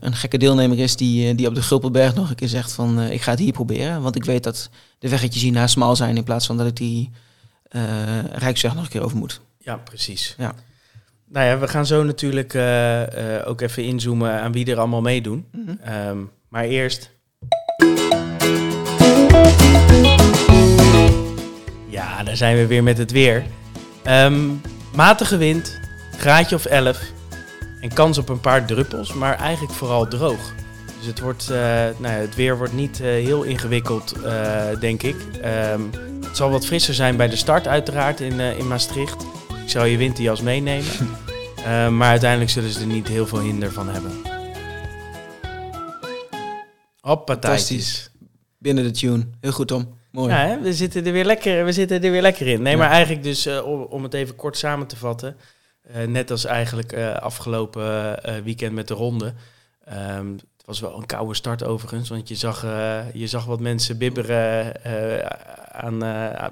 [0.00, 3.22] een gekke deelnemer is die, die op de Gulpelberg nog een keer zegt van ik
[3.22, 4.02] ga het hier proberen.
[4.02, 7.10] Want ik weet dat de weggetjes hierna smal zijn in plaats van dat ik die
[8.32, 9.40] Rijksweg nog een keer over moet.
[9.58, 10.34] Ja, precies.
[10.38, 10.54] Ja.
[11.30, 13.06] Nou ja, we gaan zo natuurlijk uh, uh,
[13.44, 15.46] ook even inzoomen aan wie er allemaal meedoen.
[15.52, 16.08] Mm -hmm.
[16.08, 17.16] um, maar eerst.
[21.88, 23.44] Ja, daar zijn we weer met het weer.
[24.08, 24.60] Um,
[24.94, 25.80] matige wind,
[26.18, 27.00] graadje of 11
[27.80, 30.52] en kans op een paar druppels, maar eigenlijk vooral droog.
[30.98, 31.56] Dus het, wordt, uh,
[31.98, 34.14] nou ja, het weer wordt niet heel ingewikkeld,
[34.80, 35.16] denk ik.
[35.72, 35.90] Um,
[36.24, 39.27] het zal wat frisser zijn bij de start, uiteraard, in, in Maastricht.
[39.68, 40.92] Ik zou je winterjas meenemen.
[41.58, 44.12] uh, maar uiteindelijk zullen ze er niet heel veel hinder van hebben.
[47.00, 48.10] Hoppatijtjes.
[48.58, 49.26] Binnen de tune.
[49.40, 49.98] Heel goed, Tom.
[50.10, 50.30] Mooi.
[50.30, 50.60] Ja, hè?
[50.60, 52.62] we zitten er weer lekker, we zitten er weer lekker in.
[52.62, 52.78] Nee, ja.
[52.78, 55.36] maar eigenlijk dus, uh, om, om, het even kort samen te vatten.
[55.96, 59.34] Uh, net als eigenlijk afgelopen weekend met de ronde.
[60.16, 62.08] Um, het was wel een koude start overigens.
[62.08, 62.62] Want je zag,
[63.12, 64.72] je zag wat mensen bibberen
[65.78, 65.98] aan,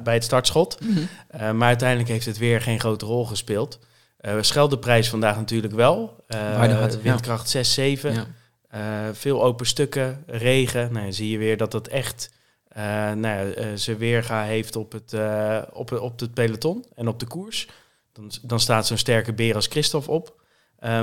[0.03, 0.81] bij het startschot.
[0.81, 1.57] Mm -hmm.
[1.57, 3.79] maar uiteindelijk heeft het weer geen grote rol gespeeld.
[4.27, 6.25] Uh, Scheldeprijs vandaag natuurlijk wel.
[6.29, 7.62] Uh, windkracht ja.
[7.62, 8.12] 6, 7.
[8.12, 8.27] Ja.
[8.75, 10.93] Uh, veel open stukken, regen.
[10.93, 12.35] Nou, zie je weer dat dat echt
[13.15, 15.15] nou, zijn weerga heeft op het,
[15.73, 17.69] op, op het peloton en op de koers.
[18.12, 20.41] Dan, dan staat zo'n sterke beer als Christophe op.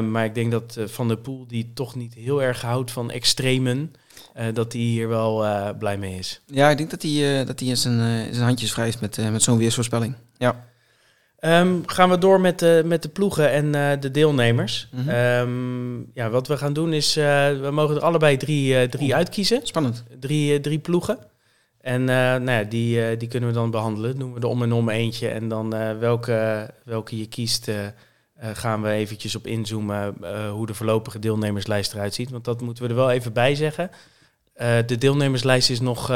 [0.09, 3.93] maar ik denk dat Van der Poel, die toch niet heel erg houdt van extremen,
[4.53, 5.45] dat hij hier wel
[5.77, 6.41] blij mee is.
[6.45, 9.57] Ja, ik denk dat hij, dat hij in zijn, zijn handjes wrijft met, met zo'n
[9.57, 10.15] weersvoorspelling.
[10.37, 10.71] Ja.
[11.45, 14.89] Um, gaan we door met de, met de ploegen en uh, de deelnemers.
[14.91, 15.09] Mm -hmm.
[15.09, 17.23] um, ja, wat we gaan doen is, uh,
[17.59, 19.59] we mogen er allebei drie, uh, drie uitkiezen.
[19.63, 20.03] Spannend.
[20.19, 21.17] Drie, drie ploegen.
[21.81, 24.19] En nou ja, die, die kunnen we dan behandelen.
[24.19, 25.27] Doen we er om en om eentje.
[25.27, 25.69] En dan
[25.99, 27.71] welke, welke je kiest,
[28.53, 30.15] gaan we eventjes op inzoomen
[30.51, 32.29] hoe de voorlopige deelnemerslijst eruit ziet.
[32.29, 33.89] Want dat moeten we er wel even bij zeggen.
[34.85, 36.11] De deelnemerslijst is nog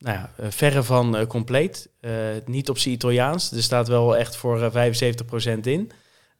[0.00, 1.88] nou ja, uh, verre van uh, compleet.
[2.00, 2.12] Uh,
[2.44, 3.52] niet op zijn Italiaans.
[3.52, 5.90] Er staat wel echt voor 75% in.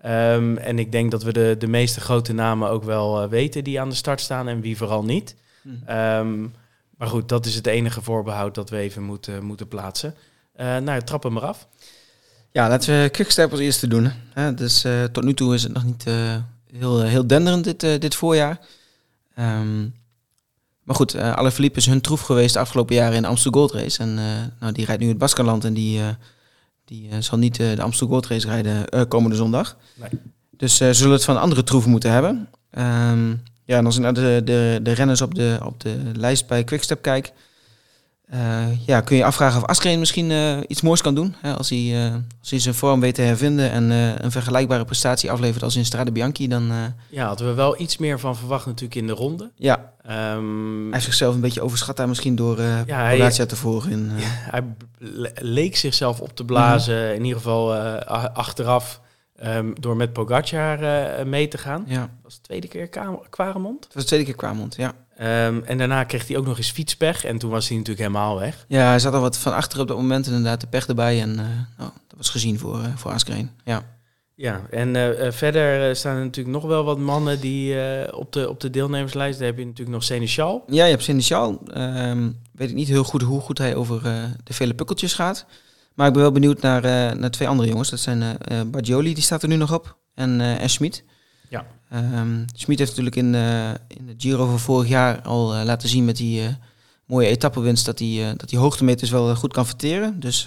[0.07, 3.81] Um, en ik denk dat we de, de meeste grote namen ook wel weten die
[3.81, 5.37] aan de start staan en wie vooral niet.
[5.63, 5.69] Hm.
[5.97, 6.55] Um,
[6.97, 10.15] maar goed, dat is het enige voorbehoud dat we even moeten, moeten plaatsen.
[10.57, 11.69] nou, trap hem maar af.
[12.53, 14.13] Ja, laten we Quickstep als eerste doen.
[14.35, 14.55] Hè?
[14.55, 16.05] Dus tot nu toe is het nog niet
[16.73, 18.61] heel, heel denderend dit, dit voorjaar.
[19.39, 19.95] Um,
[20.91, 23.73] maar goed, uh, Alaphilippe is hun troef geweest de afgelopen jaren in de Amsterdam Gold
[23.73, 24.03] Race.
[24.03, 24.25] En uh,
[24.61, 26.09] nou, die rijdt nu het Baskenland en die, uh,
[26.85, 29.77] die zal niet de Amsterdam Gold Race rijden komende zondag.
[29.95, 30.21] Nee.
[30.51, 32.49] Dus ze zullen het van andere troeven moeten hebben.
[32.79, 36.47] Um, ja, en als ik naar de, de, de renners op de, op de lijst
[36.47, 37.33] bij Quickstep kijk...
[38.35, 41.35] Uh, ja, kun je afvragen of Askreen misschien uh, iets moois kan doen.
[41.41, 43.91] Hè, als, hij, uh, als hij zijn vorm weet te hervinden en
[44.25, 46.73] een vergelijkbare prestatie aflevert als in Strade Bianchi, dan...
[47.09, 49.51] ja, hadden we wel iets meer van verwacht natuurlijk in de ronde.
[49.55, 49.93] Ja,
[50.37, 53.91] um, hij heeft zichzelf een beetje overschat daar misschien door uh, ja, hij, te volgen.
[53.91, 54.63] In, ja, hij
[55.35, 57.15] leek zichzelf op te blazen, -hmm.
[57.15, 57.75] in ieder geval
[58.33, 59.01] achteraf,
[59.45, 60.79] um, door met Pogacar
[61.27, 61.85] mee te gaan.
[61.87, 62.01] Ja.
[62.01, 62.89] Dat was de tweede keer
[63.31, 63.83] Quaremont?
[63.83, 64.93] Dat was de tweede keer Quaremont, ja.
[65.23, 67.25] Um, en daarna kreeg hij ook nog eens fietspech.
[67.25, 68.65] En toen was hij natuurlijk helemaal weg.
[68.69, 71.21] Ja, hij zat al wat van achter op dat moment inderdaad de pech erbij.
[71.21, 73.51] En uh, oh, dat was gezien voor, uh, voor Askreen.
[73.65, 73.83] Ja.
[74.35, 77.75] Ja, en uh, verder staan er natuurlijk nog wel wat mannen die
[78.15, 79.39] op, de, op de deelnemerslijst.
[79.39, 80.65] Daar heb je natuurlijk nog Seneschal.
[80.67, 81.63] Ja, je hebt Seneschal.
[81.77, 84.03] Um, weet ik niet heel goed hoe goed hij over
[84.45, 85.47] de vele pukkeltjes gaat.
[85.95, 86.83] Maar ik ben wel benieuwd naar,
[87.17, 87.91] naar twee andere jongens.
[87.91, 89.97] Dat zijn Bagioli, die staat er nu nog op.
[90.15, 91.05] En, en Schmid.
[91.51, 91.67] Ja.
[91.93, 95.89] Um, Schmid heeft natuurlijk in, uh, in de Giro van vorig jaar al uh, laten
[95.89, 96.49] zien met die uh,
[97.07, 100.21] mooie etappenwinst dat hij dat die hoogtemeters wel goed kan verteren.
[100.21, 100.47] Dus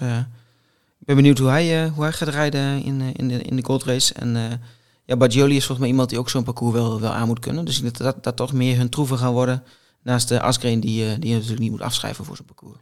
[1.00, 3.84] ik ben benieuwd hoe hij, hoe hij gaat rijden in, in, de, in de Gold
[3.84, 4.14] Race.
[4.14, 4.62] En
[5.06, 7.66] ja, Bagioli is volgens mij iemand die ook zo'n parcours wel, wel aan moet kunnen.
[7.66, 9.64] Dus ik denk dat, dat dat toch meer hun troeven gaan worden.
[10.04, 12.78] Naast de Asgreen die, die je natuurlijk niet moet afschrijven voor zo'n parcours.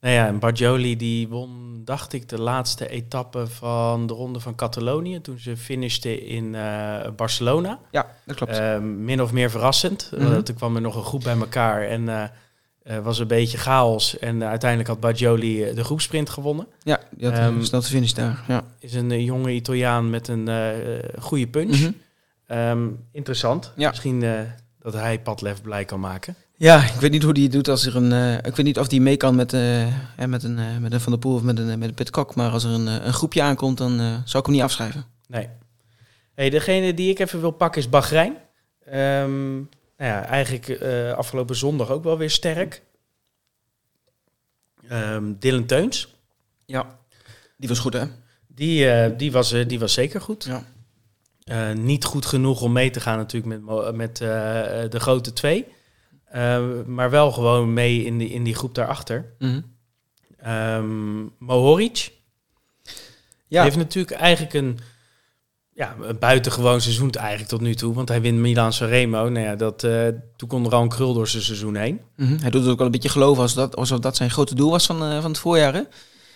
[0.00, 4.54] Nou ja, en Bargioli die won, dacht ik, de laatste etappe van de ronde van
[4.54, 5.20] Catalonië.
[5.20, 7.78] Toen ze finishte in uh, Barcelona.
[7.90, 8.58] Ja, dat klopt.
[8.58, 10.10] Uh, min of meer verrassend.
[10.14, 10.44] Mm -hmm.
[10.44, 11.82] toen kwam er nog een groep bij elkaar.
[11.82, 12.24] En uh,
[12.82, 16.66] Eh, was een beetje chaos en uiteindelijk had Bajoli eh, de groepsprint gewonnen.
[16.82, 18.44] Ja, die had um, snel finish daar.
[18.48, 18.64] Ja.
[18.78, 20.68] Is een eh, jonge Italiaan met een eh,
[21.18, 21.80] goede punch.
[21.80, 21.90] Mhm.
[22.46, 23.72] Ehm, interessant.
[23.76, 23.88] Ja.
[23.88, 24.40] Misschien eh,
[24.78, 26.34] dat hij Padlef blij kan maken.
[26.60, 28.12] Ja, ik weet niet hoe die het doet als er een.
[28.12, 29.86] eh, ik weet niet of die mee kan met, eh,
[30.26, 32.34] met, een, eh, met een Van der Poel of met een, met een Pitcock.
[32.34, 35.04] Maar als er een, een groepje aankomt, dan zou ik hem niet afschrijven.
[35.26, 35.48] Nee.
[36.34, 38.36] Hey, degene die ik even wil pakken is Bahrein.
[38.84, 39.64] Ehm, nou
[39.96, 40.82] ja, eigenlijk
[41.16, 42.82] afgelopen zondag ook wel weer sterk.
[44.88, 46.14] Ehm, Dylan Teuns.
[46.66, 46.98] Ja.
[47.56, 48.04] Die was goed, hè?
[48.46, 50.44] Die, die, was, eh, die was zeker goed.
[51.44, 51.72] Ja.
[51.72, 55.66] Niet goed genoeg om mee te gaan natuurlijk met, met de grote twee.
[56.30, 59.34] Eh, maar wel gewoon mee in die, in die groep daarachter.
[60.38, 62.12] Ehm Mohoric
[63.46, 64.78] Ja, heeft natuurlijk eigenlijk een,
[65.72, 67.94] ja, een buitengewoon seizoen eigenlijk tot nu toe.
[67.94, 69.28] Want hij wint Milan Sanremo.
[69.28, 72.00] Nou ja, dat, eh, toen kon er al een krul door zijn seizoen heen.
[72.16, 72.38] Mhm.
[72.40, 74.70] hij doet het ook wel een beetje geloven als dat, alsof dat zijn grote doel
[74.70, 75.74] was van, eh, van het voorjaar.
[75.74, 75.82] Hè?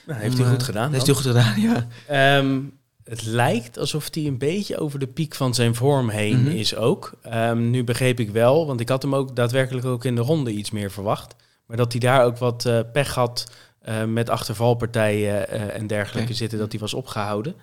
[0.06, 0.92] Nou, heeft hij goed gedaan.
[0.92, 1.86] Heeft hij goed gedaan, ja.
[2.06, 2.60] Ehm,
[3.04, 6.50] het lijkt alsof hij een beetje over de piek van zijn vorm heen Mhm.
[6.50, 7.12] is ook.
[7.22, 10.50] Ehm, nu begreep ik wel, want ik had hem ook daadwerkelijk ook in de ronde
[10.52, 11.34] iets meer verwacht.
[11.66, 16.34] Maar dat hij daar ook wat eh, pech had eh, met achtervalpartijen eh, en dergelijke
[16.34, 17.54] zitten, dat hij was opgehouden.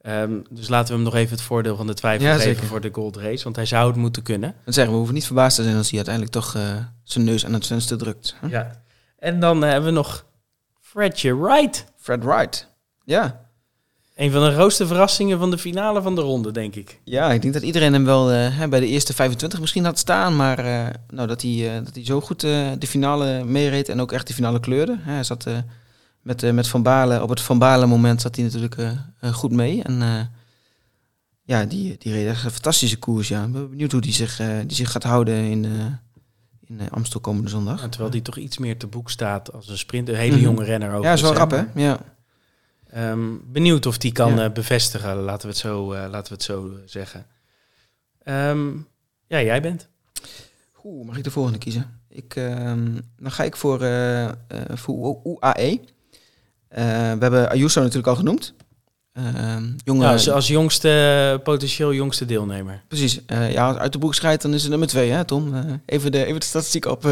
[0.00, 2.66] Ehm, dus laten we hem nog even het voordeel van de twijfel Ja, geven zeker.
[2.68, 4.54] voor de Gold Race, want hij zou het moeten kunnen.
[4.64, 6.56] Dat zeggen we, hoeven niet verbaasd te zijn als hij uiteindelijk toch
[7.04, 8.36] zijn neus aan het venster drukt.
[8.40, 8.50] Huh?
[8.50, 8.82] Ja.
[9.18, 10.24] En dan hebben we nog
[10.80, 11.84] Fredje Wright.
[11.96, 12.68] Fred Wright.
[13.04, 13.47] Ja.
[14.18, 17.00] Een van de grootste verrassingen van de finale van de ronde, denk ik.
[17.04, 20.36] Ja, ik denk dat iedereen hem wel eh, bij de eerste 25 misschien had staan.
[20.36, 24.12] Maar eh, nou, dat, hij, eh, dat hij zo goed de finale meereed en ook
[24.12, 24.96] echt de finale kleurde.
[25.00, 25.46] Hij zat
[26.22, 28.76] met, met Van Balen, op het Van Balen moment zat hij natuurlijk
[29.32, 29.82] goed mee.
[29.82, 30.30] En
[31.42, 33.28] ja, die, die reed echt een fantastische koers.
[33.28, 33.44] Ja.
[33.44, 35.66] Ik ben benieuwd hoe die zich, die zich gaat houden in,
[36.66, 37.88] in Amstel komende zondag.
[37.88, 40.08] Terwijl die toch iets meer te boek staat als een sprint.
[40.08, 40.44] Een hele Mhm.
[40.44, 41.02] jonge renner ook.
[41.02, 41.62] Ja, wel rap hè?
[41.74, 41.98] Ja.
[42.98, 44.44] Ehm, benieuwd of die kan Ja.
[44.44, 47.26] eh, bevestigen, laten we het zo, eh, laten we het zo eh, zeggen.
[48.22, 48.68] Ehm,
[49.26, 49.88] ja, jij bent.
[50.84, 52.00] Oeh, mag ik de volgende kiezen?
[52.08, 53.78] Ik, ehm, dan ga ik voor,
[54.74, 55.80] voor UAE.
[56.68, 56.80] We
[57.20, 58.54] hebben Ayuso natuurlijk al genoemd.
[59.84, 62.82] Jonge, Ja, als, als jongste, potentieel jongste deelnemer.
[62.88, 63.20] Precies.
[63.28, 65.54] ja, als uit de broek schrijdt, dan is het nummer twee, hè Tom?
[65.86, 67.04] Even, de, even de statistiek op,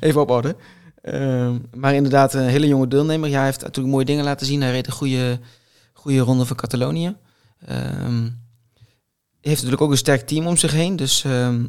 [0.00, 0.56] even op orde.
[1.04, 3.28] Ehm, maar inderdaad, een hele jonge deelnemer.
[3.28, 4.60] Ja, hij heeft natuurlijk mooie dingen laten zien.
[4.60, 5.40] Hij reed een goede,
[5.92, 7.16] goede ronde van Catalonië.
[7.66, 8.28] Ehm,
[9.40, 10.96] heeft natuurlijk ook een sterk team om zich heen.
[10.96, 11.66] Dus ehm,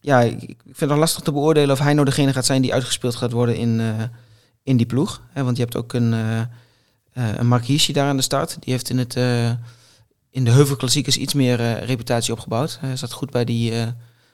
[0.00, 2.72] ja, ik, vind het nog lastig te beoordelen of hij nou degene gaat zijn die
[2.72, 4.02] uitgespeeld gaat worden in, eh,
[4.62, 5.22] in die ploeg.
[5.34, 6.40] Want je hebt ook een, eh
[7.12, 8.56] een Mark Hirschi daar aan de start.
[8.60, 9.14] Die heeft in, het,
[10.30, 12.78] in de heuvelklassiekers iets meer reputatie opgebouwd.
[12.80, 13.72] Hij zat goed bij die,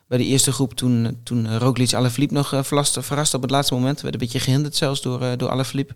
[0.09, 3.75] bij de eerste groep toen, toen Roglic Alaphilippe nog uh, verrast, verrast op het laatste
[3.75, 4.01] moment.
[4.01, 5.95] Werd een beetje gehinderd zelfs door, uh, door Alaphilippe.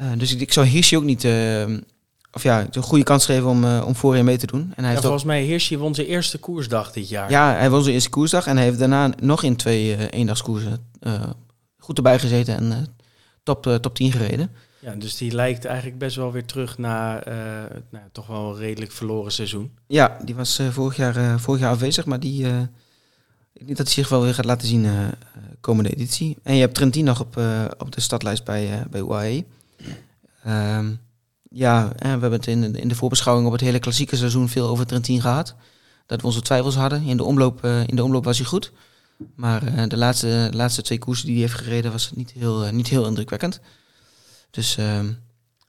[0.00, 1.24] Uh, dus ik, ik zou Hirschi ook niet...
[2.32, 4.60] Of ja, een goede kans geven om, uh, om voorin mee te doen.
[4.60, 7.30] En hij Ja, heeft volgens mij Hirschi won zijn eerste koersdag dit jaar.
[7.30, 10.90] ja, hij won zijn eerste koersdag en hij heeft daarna nog in twee uh, eendagskoersen
[11.00, 11.22] uh,
[11.78, 12.86] goed erbij gezeten en
[13.42, 14.50] top, top 10 gereden.
[14.78, 17.22] Ja, dus die lijkt eigenlijk best wel weer terug naar
[17.90, 19.70] nou, toch wel een redelijk verloren seizoen.
[19.86, 22.46] Ja, die was vorig, jaar, vorig jaar afwezig, maar die,
[23.52, 25.08] ik denk dat hij zich wel weer gaat laten zien uh,
[25.60, 26.36] komende editie.
[26.42, 29.44] En je hebt Trentin nog op, uh, op de stadlijst bij, uh, bij UAE.
[30.46, 31.00] Um,
[31.50, 34.68] ja, en we hebben het in, in de voorbeschouwing op het hele klassieke seizoen veel
[34.68, 35.54] over Trentin gehad.
[36.06, 37.02] Dat we onze twijfels hadden.
[37.02, 38.72] In de omloop, in de omloop was hij goed.
[39.34, 43.06] Maar de laatste, laatste twee koersen die hij heeft gereden was niet heel, niet heel
[43.06, 43.60] indrukwekkend.
[44.50, 45.18] Dus um,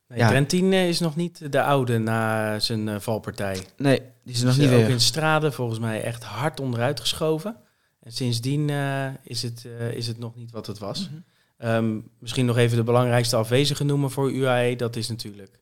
[0.08, 0.28] nee, ja.
[0.28, 3.66] Trentin is nog niet de oude na zijn uh, valpartij.
[3.78, 4.90] Nee, die is nog niet ook weer.
[4.90, 7.56] in Strade volgens mij echt hard onderuit geschoven.
[8.02, 11.10] En sindsdien uh, is, het, uh, is het nog niet wat het was.
[11.10, 11.24] Mm
[11.58, 11.70] -hmm.
[11.70, 14.76] um, misschien nog even de belangrijkste afwezige noemen voor UAE.
[14.76, 15.60] Dat is natuurlijk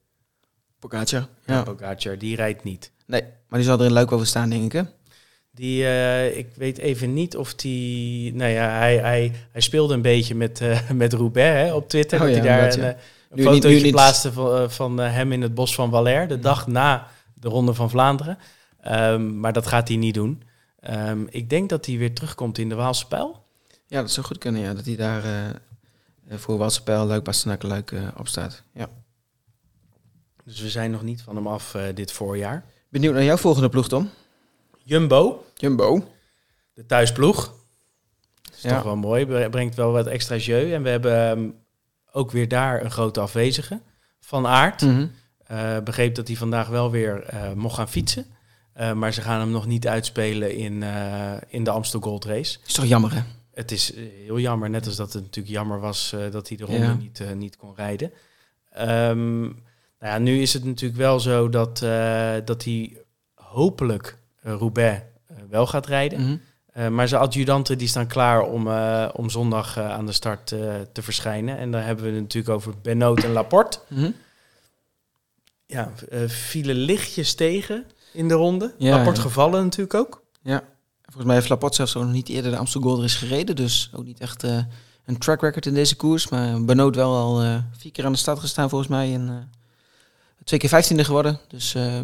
[0.80, 1.28] Pogacar.
[1.46, 1.54] Ja.
[1.54, 1.64] ja.
[1.64, 2.92] Pogacar, die rijdt niet.
[3.06, 4.82] Nee, maar die zal er in Luik wel staan, denk ik, hè?
[5.52, 8.34] Die, uh, ik weet even niet of die...
[8.34, 10.62] Nou ja, hij, hij, hij speelde een beetje met,
[10.94, 12.20] met Roubaix hè, op Twitter.
[12.20, 12.96] Oh, dat ja, hij daar een,
[13.30, 16.28] een fotootje plaatste van, van hem in het bos van Valère.
[16.28, 18.38] De dag na de Ronde van Vlaanderen.
[18.88, 20.44] Um, maar dat gaat hij niet doen.
[20.88, 23.46] Um, ik denk dat hij weer terugkomt in de Waalse Pijl.
[23.88, 24.74] Ja, dat zou goed kunnen, ja.
[24.74, 28.64] Dat hij daar uh, voor Waalse Pijl, Luik, Bastenaken, Luik uh, op staat.
[28.74, 28.90] Ja.
[30.44, 32.66] Dus we zijn nog niet van hem af uh, dit voorjaar.
[32.90, 34.10] Benieuwd naar jouw volgende ploeg, Tom?
[34.84, 35.46] Jumbo.
[35.54, 36.14] Jumbo.
[36.74, 37.54] De thuisploeg.
[38.42, 38.76] Dat is Ja.
[38.76, 39.50] toch wel mooi.
[39.50, 40.74] Brengt wel wat extra jeu.
[40.74, 41.56] En we hebben um,
[42.12, 43.82] ook weer daar een grote afwezige.
[44.20, 44.82] Van Aert.
[44.82, 45.12] Mm
[45.48, 45.84] -hmm.
[45.84, 48.26] begreep dat hij vandaag wel weer mocht gaan fietsen.
[48.80, 52.58] Uh, maar ze gaan hem nog niet uitspelen in, uh, in de Amstel Gold Race.
[52.68, 53.22] Is toch jammer, hè?
[53.54, 56.58] het is eh, heel jammer, net als dat het natuurlijk jammer was eh, dat hij
[56.58, 56.94] de ronde Ja.
[56.94, 58.12] niet, eh, niet kon rijden.
[58.72, 59.54] Ehm, nou
[60.00, 62.98] ja, nu is het natuurlijk wel zo dat, eh, dat hij
[63.36, 66.22] hopelijk eh, Roubaix eh, wel gaat rijden.
[66.22, 66.38] Mhm.
[66.74, 70.52] Eh, maar zijn adjudanten die staan klaar om, eh, om zondag eh, aan de start
[70.52, 71.58] eh, te verschijnen.
[71.58, 73.80] En daar hebben we het natuurlijk over Benoot en Laporte.
[73.88, 74.12] Mhm.
[75.66, 78.74] Ja, eh vielen lichtjes tegen in de ronde.
[78.78, 79.26] Ja, Laporte ja.
[79.28, 80.24] gevallen natuurlijk ook.
[80.42, 80.64] Ja.
[81.02, 83.56] Volgens mij heeft Laporte zelfs ook nog niet eerder de Amstel Gold Race gereden.
[83.56, 84.60] Dus ook niet echt eh,
[85.10, 86.30] een track record in deze koers.
[86.30, 89.14] Maar Benoot wel al eh, vier keer aan de start gestaan volgens mij.
[89.14, 89.36] En eh,
[90.44, 91.40] twee keer vijftiende geworden.
[91.48, 92.00] Dus eh,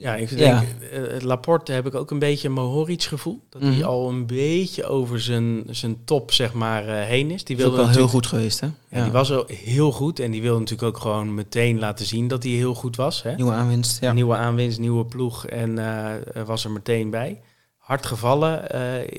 [0.00, 0.36] Ja, ik Ja.
[0.36, 3.40] denk, eh, Laporte heb ik ook een beetje een Mohoric gevoel.
[3.48, 3.72] Dat Mhm.
[3.72, 7.44] hij al een beetje over zijn, zijn top, zeg maar, eh, heen is.
[7.44, 8.60] Die is ook wilde wel heel goed geweest.
[8.60, 8.68] Hè?
[8.90, 12.28] Ja, Die was al heel goed en die wilde natuurlijk ook gewoon meteen laten zien
[12.28, 13.22] dat hij heel goed was.
[13.22, 13.34] Hè?
[13.34, 14.00] Nieuwe aanwinst.
[14.00, 14.12] Ja.
[14.12, 17.40] Nieuwe aanwinst, nieuwe ploeg en eh, was er meteen bij.
[17.76, 18.68] Hard gevallen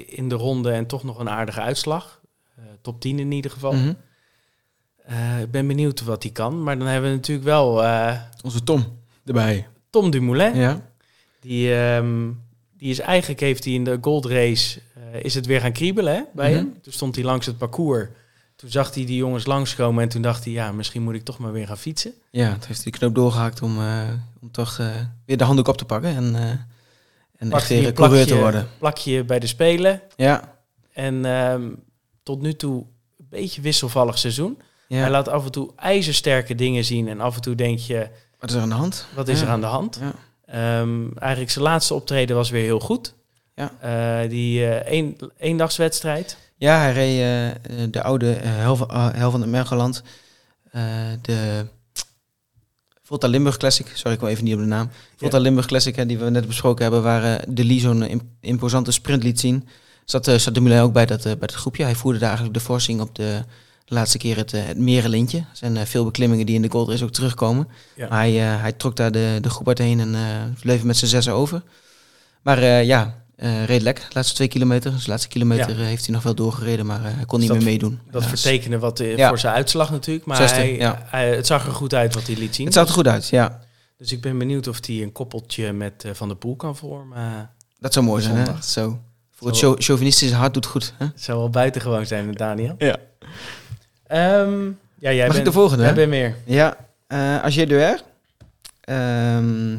[0.09, 2.19] in de ronde en toch nog een aardige uitslag.
[2.81, 3.73] Top 10 in ieder geval.
[3.73, 3.93] Mhm.
[5.41, 6.63] Ik ben benieuwd wat hij kan.
[6.63, 7.67] Maar dan hebben we natuurlijk wel
[8.43, 8.85] Onze Tom
[9.25, 9.67] erbij.
[9.91, 10.55] Tom Dumoulin.
[10.55, 10.81] Ja.
[11.39, 12.29] Die, ehm,
[12.77, 14.79] die is eigenlijk, heeft hij in de Gold Race,
[15.13, 16.57] eh, is het weer gaan kriebelen hè, bij Mhm.
[16.57, 16.81] hem.
[16.81, 18.07] Toen stond hij langs het parcours.
[18.55, 21.37] Toen zag hij die jongens langskomen en toen dacht hij, ja, misschien moet ik toch
[21.37, 22.13] maar weer gaan fietsen.
[22.31, 24.09] Ja, het heeft die knoop doorgehakt om, eh,
[24.41, 24.87] om toch eh,
[25.25, 26.15] weer de handdoek op te pakken.
[26.15, 26.35] En,
[27.37, 28.67] en echt hij weer een coureur te worden.
[28.77, 30.01] Plakje bij de Spelen.
[30.15, 30.55] Ja.
[30.93, 31.69] En ehm,
[32.23, 32.77] tot nu toe
[33.19, 34.57] een beetje wisselvallig seizoen.
[34.87, 34.97] ja.
[34.97, 37.07] Hij laat af en toe ijzersterke dingen zien.
[37.07, 38.09] En af en toe denk je,
[38.41, 39.05] Wat is er aan de hand?
[39.15, 39.45] wat is Ja.
[39.45, 39.99] er aan de hand?
[40.01, 40.13] Ja.
[40.45, 43.13] Ehm, eigenlijk zijn laatste optreden was weer heel goed.
[43.55, 43.71] Ja.
[43.79, 46.37] Eh, die eh een, eendagswedstrijd.
[46.57, 50.03] Ja, hij reed eh, eh, de oude eh, hel, van, ah, hel van het Mergeland.
[50.71, 50.83] Eh,
[51.21, 51.65] de
[53.03, 53.87] Volta Limburg Classic.
[53.93, 54.89] Sorry, ik kwam even niet op de naam.
[55.17, 58.35] Volta Limburg Classic, hè, die we net besproken hebben, waar eh, de Lee zo'n im-
[58.39, 59.67] imposante sprint liet zien.
[60.05, 61.83] Zat, eh zat Dumoulin ook bij dat, eh, bij dat groepje.
[61.83, 63.43] Hij voerde daar eigenlijk de forcing op de,
[63.91, 65.37] de laatste keer het, eh, het Merelintje.
[65.37, 67.67] Er zijn eh, veel beklimmingen die in de Gold Race ook terugkomen.
[67.95, 68.07] Ja.
[68.09, 70.21] Maar hij, eh, hij trok daar de, de groep uitheen en eh
[70.61, 71.61] bleef met z'n zes over.
[72.41, 73.83] Maar eh, ja, eh reed.
[73.83, 74.91] De laatste twee kilometer.
[74.91, 75.85] Dus de laatste kilometer Ja.
[75.85, 77.99] heeft hij nog wel doorgereden, maar eh, hij kon niet Dus meer dat- meedoen.
[78.11, 79.27] Dat vertekende wat Ja.
[79.27, 80.25] voor zijn uitslag natuurlijk.
[80.25, 81.01] Maar Zesde, hij, ja.
[81.05, 82.65] hij- het zag er goed uit wat hij liet zien.
[82.65, 83.59] Het zag er goed uit, ja.
[83.97, 87.49] Dus ik ben benieuwd of hij een koppeltje met eh, Van der Poel kan vormen.
[87.79, 88.43] Dat zou mooi zijn, hè?
[88.61, 88.99] Zo.
[89.31, 90.93] Voor het chauvinistische hart doet goed.
[90.97, 91.05] Hè?
[91.05, 92.75] Het zou wel buitengewoon zijn, Daniel.
[92.77, 92.95] Ja.
[94.11, 94.65] Ehm,
[94.99, 95.81] ja, jij Mag ik de volgende?
[95.83, 95.95] Jij hè?
[95.97, 96.35] bent meer.
[96.45, 98.01] Ja, eh Agé Duer.
[98.81, 99.77] Ehm,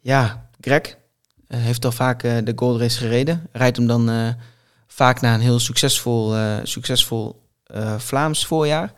[0.00, 0.96] ja, Greg
[1.48, 3.46] eh, heeft al vaak eh, de Gold Race gereden.
[3.52, 4.28] Rijdt hem dan eh,
[4.86, 8.92] vaak na een heel succesvol, eh, succesvol eh, Vlaams voorjaar.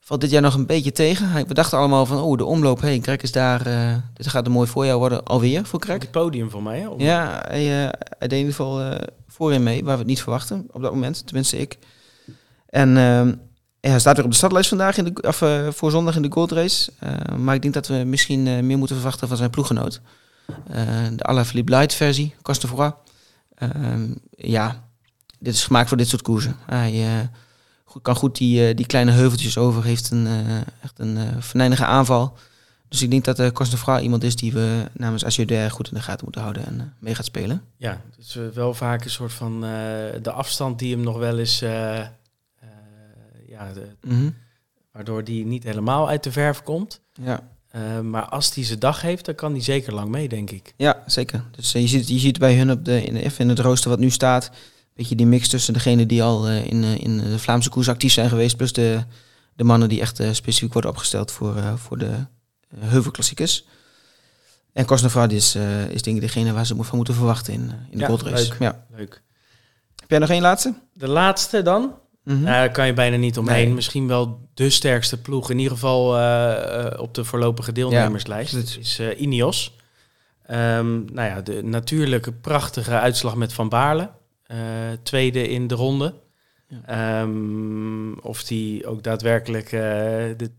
[0.00, 1.46] Valt dit jaar nog een beetje tegen.
[1.46, 3.66] We dachten allemaal van, oh, de omloop, hey, Greg is daar.
[3.66, 5.98] eh, dit gaat een mooi voorjaar worden, alweer voor Greg.
[5.98, 6.78] Het podium voor mij.
[6.78, 6.88] Hè?
[6.88, 10.22] Om- Ja, hij, hij deed in ieder geval eh, voorin mee, waar we het niet
[10.22, 11.26] verwachten op dat moment.
[11.26, 11.78] Tenminste, ik.
[12.68, 13.34] En ehm,
[13.90, 16.32] hij staat weer op de startlijst vandaag, in de, of, eh, voor zondag in de
[16.32, 16.92] Gold Race.
[16.98, 20.00] Eh, maar ik denk dat we misschien eh, meer moeten verwachten van zijn ploeggenoot.
[21.16, 22.34] De Alaphilippe Light versie.
[23.54, 24.84] Ehm ja,
[25.38, 26.56] dit is gemaakt voor dit soort koersen.
[26.66, 27.30] Hij
[28.02, 30.26] kan goed die, die kleine heuveltjes over, heeft een,
[30.82, 32.36] echt een venijnige aanval.
[32.88, 36.24] Dus ik denk dat uh, iemand is die we namens Assier goed in de gaten
[36.24, 37.62] moeten houden en mee gaat spelen.
[37.76, 39.60] Ja, dus wel vaak een soort van
[40.22, 41.64] de afstand die hem nog wel eens...
[43.66, 44.30] ja, de- Mhm.
[44.92, 47.00] waardoor die niet helemaal uit de verf komt.
[47.22, 47.48] Ja.
[47.68, 50.74] Eh, maar als hij zijn dag heeft, dan kan hij zeker lang mee, denk ik.
[50.76, 51.44] ja, zeker.
[51.50, 53.98] Dus eh, je, ziet, je ziet bij hun op de, in, in het rooster wat
[53.98, 54.50] nu staat,
[54.94, 58.28] beetje die mix tussen degenen die al eh, in, in de Vlaamse koers actief zijn
[58.28, 59.04] geweest, plus de,
[59.54, 62.12] de mannen die echt specifiek worden opgesteld voor, voor de
[62.76, 63.66] heuvelklassiekers.
[64.72, 65.54] En Cosnefroid is,
[65.90, 67.60] is denk ik degene waar ze van moeten verwachten in,
[67.90, 68.56] in de Ja, leuk.
[68.58, 68.86] Ja.
[68.96, 69.22] Leuk.
[69.96, 70.74] Heb jij nog één laatste?
[70.92, 71.94] De laatste dan?
[72.24, 72.40] Mhm.
[72.40, 73.64] Nou, daar kan je bijna niet omheen.
[73.64, 73.74] Nee.
[73.74, 75.50] Misschien wel de sterkste ploeg.
[75.50, 78.52] In ieder geval eh, eh, op de voorlopige deelnemerslijst.
[78.52, 79.76] Ja, is Ineos.
[80.50, 84.10] Um, nou ja, de natuurlijke prachtige uitslag met Van Baarle.
[85.02, 86.14] Tweede in de ronde.
[86.68, 87.22] Ja.
[87.22, 90.50] Um, of die ook daadwerkelijk de,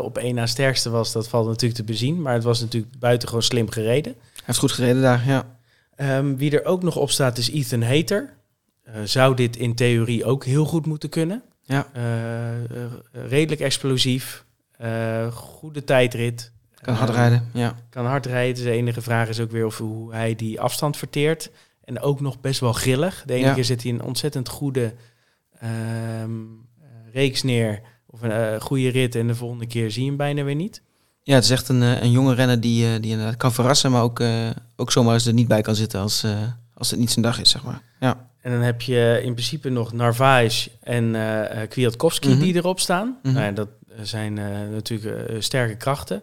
[0.00, 2.22] op één na sterkste was, dat valt natuurlijk te bezien.
[2.22, 4.12] Maar het was natuurlijk buitengewoon slim gereden.
[4.12, 5.56] Hij heeft goed gereden daar, ja.
[6.18, 8.36] Um, wie er ook nog op staat is Ethan Hater.
[8.88, 11.42] Uh, zou dit in theorie ook heel goed moeten kunnen.
[11.62, 11.86] Ja.
[11.96, 12.02] Uh,
[13.12, 14.44] redelijk explosief.
[15.30, 16.52] Goede tijdrit.
[16.74, 17.74] Kan hard rijden, ja.
[17.90, 18.64] Kan hard rijden.
[18.64, 21.50] De enige vraag is ook weer of hoe hij die afstand verteert.
[21.84, 23.22] En ook nog best wel grillig.
[23.26, 23.54] De ene Ja.
[23.54, 24.94] keer zet hij een ontzettend goede
[26.22, 26.66] um,
[27.12, 27.80] reeks neer.
[28.06, 29.14] Of een uh, goede rit.
[29.14, 30.82] En de volgende keer zie je hem bijna weer niet.
[31.22, 33.90] Ja, het is echt een, een jonge renner die, die inderdaad kan verrassen.
[33.90, 36.42] Maar ook, uh, ook zomaar eens er niet bij kan zitten als, uh,
[36.74, 37.82] als het niet zijn dag is, zeg maar.
[38.00, 38.30] Ja.
[38.42, 42.38] En dan heb je in principe nog Narvaez en eh, Kwiatkowski Mhm.
[42.40, 43.18] die erop staan.
[43.22, 43.34] Mhm.
[43.34, 43.68] Nou ja, dat
[44.02, 46.22] zijn eh, natuurlijk sterke krachten.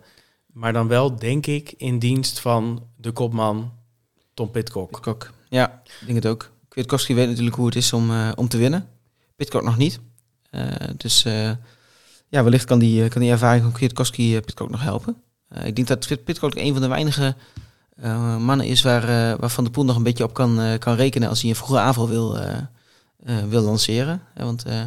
[0.53, 3.73] Maar dan wel, denk ik, in dienst van de kopman
[4.33, 4.91] Tom Pitcock.
[4.91, 5.31] Pitcock.
[5.49, 6.51] Ja, ik denk het ook.
[6.67, 8.87] Kwiatkowski weet natuurlijk hoe het is om, om te winnen.
[9.35, 9.99] Pitcock nog niet.
[10.97, 11.23] Dus
[12.29, 15.15] ja, wellicht kan die, kan die ervaring van Kwiatkowski Pitcock nog helpen.
[15.63, 17.35] Ik denk dat Pit- Pitcock een van de weinige
[18.01, 20.77] eh, mannen is waar, eh, waar Van der Poel nog een beetje op kan, eh,
[20.79, 22.57] kan rekenen als hij een vroege aanval wil, eh,
[23.23, 24.21] eh, wil lanceren.
[24.33, 24.81] Eh, want eh,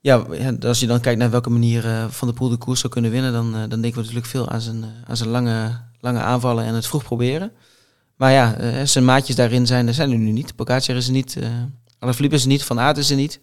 [0.00, 0.16] ja,
[0.60, 3.10] als je dan kijkt naar welke manier eh, Van der Poel de koers zou kunnen
[3.10, 6.20] winnen, dan, eh, dan denken we natuurlijk veel aan zijn, eh, aan zijn lange, lange
[6.20, 7.52] aanvallen en het vroeg proberen.
[8.16, 10.56] Maar ja, eh, zijn maatjes daarin zijn, zijn er nu niet.
[10.56, 11.48] Pogacar is er niet, uh,
[11.98, 13.40] Alaphilippe is er niet, Van Aert is er niet.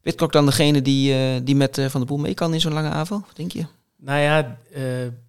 [0.00, 2.72] Pitcock dan degene die, eh, die met eh, Van der Poel mee kan in zo'n
[2.72, 3.66] lange aanval, denk je?
[3.96, 4.82] Nou ja, eh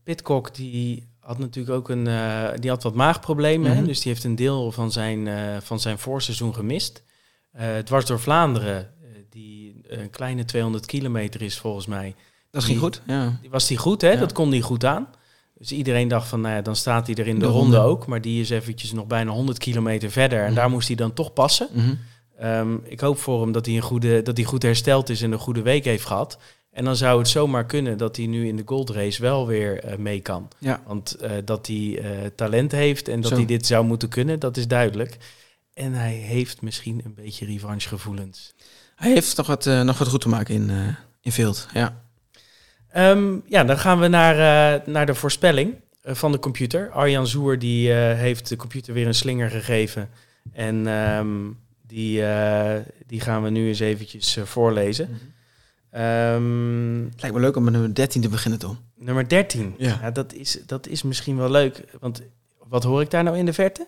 [0.04, 3.72] Pitcock die had natuurlijk ook een, eh, die had wat maagproblemen.
[3.72, 3.78] hè?
[3.78, 3.86] Mhm.
[3.86, 7.04] Dus die heeft een deel van zijn, eh, van zijn voorseizoen gemist.
[7.52, 12.16] Eh het was door Vlaanderen, eh, die een kleine 200 kilometer is volgens mij.
[12.52, 13.38] Dat ging Die- goed, ja.
[13.42, 14.12] Die was die goed, hè?
[14.12, 14.20] Ja.
[14.20, 15.08] Dat kon hij goed aan.
[15.58, 17.76] Dus iedereen dacht van, nou ja, dan staat hij er in de, De ronde.
[17.78, 17.90] ronde.
[17.92, 18.06] ook.
[18.08, 20.40] Maar die is eventjes nog bijna 100 kilometer verder.
[20.40, 20.56] En Mhm.
[20.56, 21.68] daar moest hij dan toch passen.
[21.74, 21.94] Mhm.
[22.38, 25.32] Ehm, ik hoop voor hem dat hij, een goede, dat hij goed hersteld is en
[25.32, 26.38] een goede week heeft gehad.
[26.72, 29.98] En dan zou het zomaar kunnen dat hij nu in de goldrace wel weer eh,
[29.98, 30.48] mee kan.
[30.58, 30.82] Ja.
[30.86, 33.36] Want eh, dat hij eh, talent heeft en dat Zo.
[33.38, 35.18] hij dit zou moeten kunnen, dat is duidelijk.
[35.74, 38.54] En hij heeft misschien een beetje revanchegevoelens.
[38.96, 42.04] Hij heeft nog wat, nog wat goed te maken in, in Veeld, ja.
[42.90, 46.92] Ehm, ja, dan gaan we naar, naar de voorspelling van de computer.
[46.92, 50.10] Arjan Zoer die, heeft de computer weer een slinger gegeven.
[50.54, 51.50] En ehm,
[51.88, 52.24] die,
[53.08, 55.20] die gaan we nu eens eventjes voorlezen.
[55.92, 58.78] Ehm, Het lijkt me leuk om met nummer 13 te beginnen, Tom.
[58.96, 59.76] nummer 13.
[59.78, 60.12] Ja.
[60.12, 61.84] dat, is, dat is misschien wel leuk.
[62.00, 62.22] Want
[62.68, 63.88] wat hoor ik daar nou in de verte?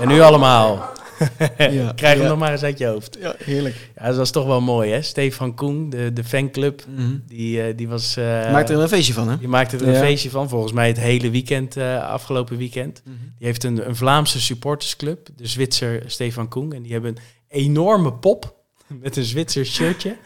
[0.00, 0.94] En nu allemaal.
[1.58, 3.16] Ja, Krijg hem nog maar eens uit je hoofd.
[3.20, 3.90] Ja, heerlijk.
[3.98, 5.02] Ja, dat was toch wel mooi, hè?
[5.02, 6.82] Stefan Koen, de, de fanclub,
[7.28, 8.16] die, eh, die was...
[8.16, 9.38] eh, Maakt er een feestje van, hè?
[9.38, 13.02] die maakte er een feestje van, volgens mij het hele weekend, eh, afgelopen weekend.
[13.38, 16.72] Die heeft een, een Vlaamse supportersclub, de Zwitser Stefan Koen.
[16.72, 18.54] En die hebben een enorme pop
[19.02, 20.16] met een Zwitser shirtje.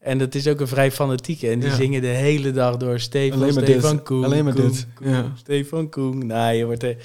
[0.00, 1.48] En dat is ook een vrij fanatieke.
[1.50, 1.74] En die Ja.
[1.74, 4.02] zingen de hele dag door Stefan, Stefan.
[4.02, 4.86] Koen, Alleen maar Koen, dit.
[4.94, 5.32] Koen, Ja.
[5.36, 6.26] Stefan Koen.
[6.26, 6.96] Nou, je wordt er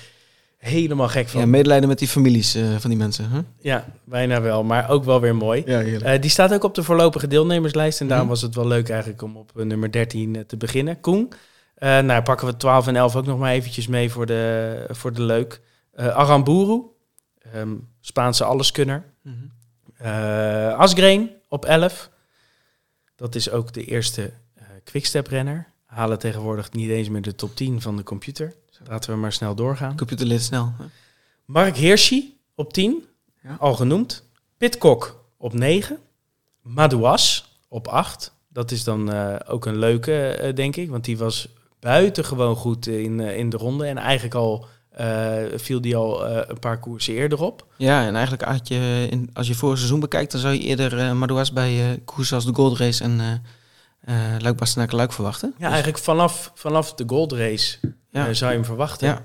[0.60, 1.40] helemaal gek van.
[1.40, 3.30] Ja, Ja, medelijden met die families eh, van die mensen,
[3.62, 3.80] hè?
[4.04, 5.64] bijna wel, maar ook wel weer mooi.
[5.66, 5.82] Ja.
[5.82, 8.02] Eh, die staat ook op de voorlopige deelnemerslijst.
[8.02, 8.36] En daarom Mhm.
[8.36, 11.00] was het wel leuk eigenlijk om op eh, nummer 13 eh, te beginnen.
[11.00, 11.32] Koen.
[11.80, 15.22] Nou, pakken we 12 en 11 ook nog maar eventjes mee voor de, voor de
[15.22, 15.62] leuk.
[15.96, 16.82] Aramburu,
[17.54, 19.04] ehm, Spaanse alleskunner.
[19.24, 19.36] Mhm.
[20.78, 22.10] Asgreen op 11.
[23.16, 24.32] Dat is ook de eerste
[24.84, 25.68] quickstep-renner.
[25.86, 28.54] Halen tegenwoordig niet eens meer de top 10 van de computer.
[28.88, 29.98] Laten we maar snel doorgaan.
[29.98, 30.74] Computer leert snel.
[30.78, 30.86] hè?
[31.46, 33.04] Mark Hirschi op 10,
[33.44, 33.56] Ja.
[33.60, 34.24] al genoemd.
[34.58, 35.98] Pitcock op 9.
[36.62, 38.34] Madouas op 8.
[38.48, 40.90] Dat is dan eh, ook een leuke, eh, denk ik.
[40.90, 41.48] Want die was
[41.80, 43.86] buitengewoon goed in, eh, in de ronde.
[43.86, 44.66] En eigenlijk al
[45.56, 47.66] viel die al een paar koersen eerder op.
[47.78, 51.16] Ja, en eigenlijk had je, in, als je vorig seizoen bekijkt, dan zou je eerder
[51.16, 53.42] Madouas bij koersen als de Gold Race en
[54.00, 55.54] eh Luik Bastenaken Luik verwachten.
[55.58, 57.78] Ja, eigenlijk vanaf, vanaf de goldrace
[58.12, 58.28] Ja.
[58.28, 59.08] eh, zou je hem verwachten.
[59.08, 59.14] Ja.
[59.14, 59.24] Maar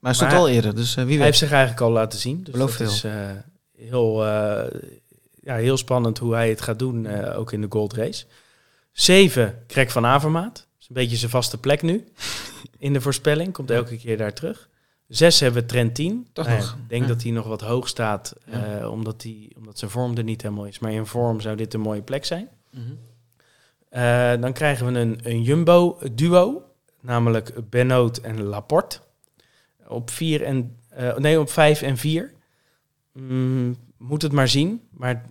[0.00, 1.24] hij stond Maar- al eerder, dus eh, wie Hij weet.
[1.24, 2.42] heeft zich eigenlijk al laten zien.
[2.42, 3.12] Dus dat is eh,
[3.76, 4.24] heel,
[5.40, 8.24] ja, heel spannend hoe hij het gaat doen, ook in de Gold Race.
[8.92, 10.54] Zeven, Krek van Avermaat.
[10.54, 12.04] Dat is een beetje zijn vaste plek nu
[12.78, 13.52] in de voorspelling.
[13.52, 14.68] Komt elke keer daar terug.
[15.08, 16.26] Zes hebben we Trentin.
[16.32, 16.72] Toch Nou nog.
[16.82, 17.08] Ik denk Ja.
[17.08, 18.88] dat hij nog wat hoog staat, Ja.
[18.88, 20.78] omdat, hij, omdat zijn vorm er niet helemaal is.
[20.78, 22.48] Maar in vorm zou dit een mooie plek zijn.
[22.70, 24.40] Mhm.
[24.40, 26.62] Dan krijgen we een, een Jumbo-duo,
[27.06, 28.98] namelijk Benoot en Laporte.
[29.86, 32.32] Op, vier en, eh, nee, op vijf en vier.
[33.12, 34.80] Mm, moet het maar zien.
[34.90, 35.24] Maar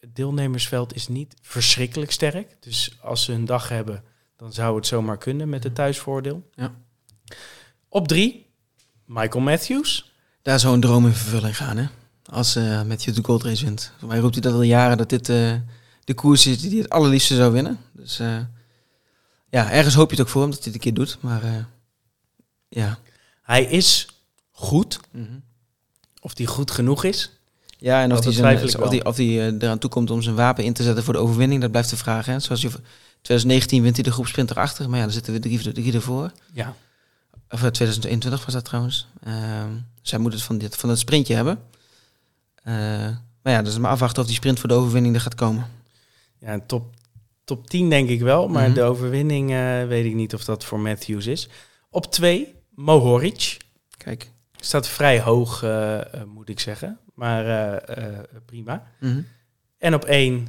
[0.00, 2.56] het deelnemersveld is niet verschrikkelijk sterk.
[2.60, 4.02] Dus als ze een dag hebben,
[4.36, 6.50] dan zou het zomaar kunnen met het thuisvoordeel.
[6.54, 6.74] Ja.
[7.88, 8.46] Op drie,
[9.04, 10.14] Michael Matthews.
[10.42, 11.86] Daar zou een droom in vervulling gaan, hè?
[12.24, 13.92] Als eh Matthew de Gold Race wint.
[13.98, 15.54] Voor mij roept hij dat al jaren, dat dit eh,
[16.04, 17.78] de koers is die hij het allerliefste zou winnen.
[17.92, 18.20] Dus
[19.48, 21.18] ja, ergens hoop je het ook voor hem dat hij het een keer doet.
[21.20, 21.64] Maar eh,
[22.68, 22.98] ja.
[23.42, 24.06] Hij is
[24.50, 25.00] goed.
[25.10, 25.38] Mhm.
[26.20, 27.30] Of die goed genoeg is.
[27.78, 30.22] Ja, en of Dat hij, zijn, of die, of die eh, eraan toe komt om
[30.22, 32.26] zijn wapen in te zetten voor de overwinning, dat blijft de vraag.
[32.26, 32.40] Hè?
[32.40, 35.92] Zoals je, 2019 wint hij de groepsprint erachter, maar ja, dan zitten we drie, drie
[35.92, 36.32] ervoor.
[36.52, 36.74] Ja.
[37.50, 39.06] Of eh, 2021 was dat trouwens.
[39.24, 39.70] Ehm
[40.08, 41.62] zij moet het van, dit, van het sprintje hebben.
[42.62, 42.74] Eh,
[43.42, 45.66] maar ja, dus maar afwachten of die sprint voor de overwinning er gaat komen.
[46.38, 46.94] Ja, een top,
[47.46, 48.74] top 10 denk ik wel, maar Mhm.
[48.74, 51.48] de overwinning eh, weet ik niet of dat voor Matthews is.
[51.90, 53.56] Op twee, Mohoric.
[53.96, 54.30] Kijk.
[54.60, 56.98] Staat vrij hoog, eh, eh, moet ik zeggen.
[57.14, 57.44] Maar
[58.46, 58.86] prima.
[59.00, 59.20] Mhm.
[59.78, 60.46] En op één,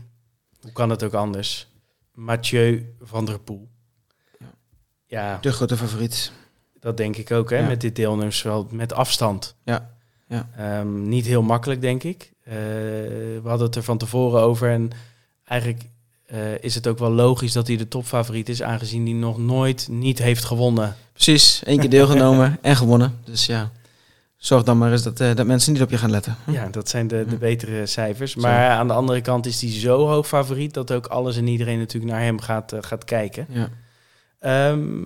[0.62, 1.68] hoe kan het ook anders?
[2.14, 3.70] Mathieu van der Poel.
[4.40, 4.54] Ja.
[5.06, 6.32] Ja, De grote favoriet.
[6.80, 7.68] dat denk ik ook, hè, Ja.
[7.68, 9.56] met dit deelnemersveld, met afstand.
[9.64, 10.50] Ja, ja.
[10.56, 12.34] Ehm, niet heel makkelijk, denk ik.
[12.44, 14.90] We hadden het er van tevoren over en
[15.44, 15.82] eigenlijk
[16.28, 19.88] eh, is het ook wel logisch dat hij de topfavoriet is, aangezien hij nog nooit
[19.92, 20.96] niet heeft gewonnen.
[21.14, 23.20] Precies, één keer deelgenomen en gewonnen.
[23.24, 23.72] Dus ja,
[24.38, 26.36] zorg dan maar eens dat, eh, dat mensen niet op je gaan letten.
[26.48, 27.40] Ja, dat zijn de, de Hm.
[27.40, 28.36] betere cijfers.
[28.36, 31.78] Maar aan de andere kant is hij zo hoog favoriet dat ook alles en iedereen
[31.80, 33.48] natuurlijk naar hem gaat, eh, gaat kijken.
[33.50, 33.70] Ja.
[34.40, 35.00] Ehm,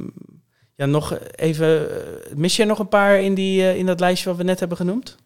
[0.76, 1.88] ja, nog even.
[2.36, 5.18] Mis je nog een paar in, die, in dat lijstje wat we net hebben genoemd?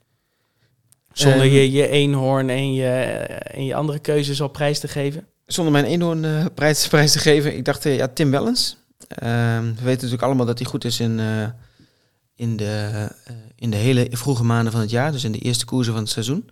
[1.13, 1.53] Zonder Ehm.
[1.53, 5.27] je, je eenhoorn en je, en je andere keuzes op prijs te geven?
[5.45, 8.77] Zonder mijn eenhoorn eh, prijs, prijs te geven, ik dacht, eh, ja, Tim Wellens.
[9.07, 11.47] Ehm, we weten natuurlijk allemaal dat hij goed is in, eh,
[12.35, 13.07] in, de,
[13.55, 15.11] in de hele vroege maanden van het jaar.
[15.11, 16.49] Dus in de eerste koersen van het seizoen.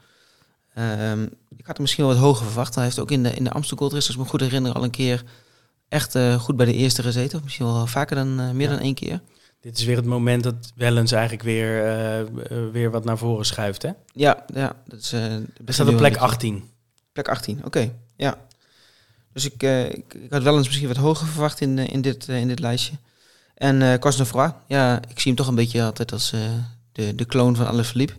[0.74, 1.24] Ehm,
[1.58, 2.76] ik had hem misschien wel wat hoger verwacht.
[2.76, 4.74] Hij heeft ook in de, in de Amstel Gold Race, als ik me goed herinner,
[4.74, 5.24] al een keer
[5.90, 7.38] echt goed bij de eerste gezeten.
[7.38, 8.74] Of misschien wel vaker dan, meer Ja.
[8.76, 9.22] dan één keer.
[9.62, 11.84] Dit is weer het moment dat Wellens eigenlijk weer,
[12.72, 13.82] weer wat naar voren schuift.
[13.82, 13.90] Hè?
[14.14, 14.76] Ja, ja.
[14.88, 16.64] Dat is, begint staat op plek een beetje- 18.
[17.12, 17.92] Plek 18, oké.
[18.16, 18.38] Ja.
[19.34, 22.02] Dus ik, eh, ik, ik had wel eens misschien wat hoger verwacht in, eh, in,
[22.02, 22.94] dit, eh, in dit lijstje.
[23.56, 26.34] En eh Cosnefroid, ja, ik zie hem toch een beetje altijd als
[26.92, 28.14] de, de clone van Alaphilippe.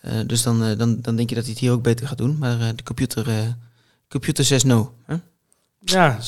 [0.00, 2.38] Eh dus dan, dan, dan denk je dat hij het hier ook beter gaat doen.
[2.38, 3.56] Maar de computer,
[4.08, 4.92] computer says no.
[5.04, 5.16] Hè?
[5.80, 6.18] Ja,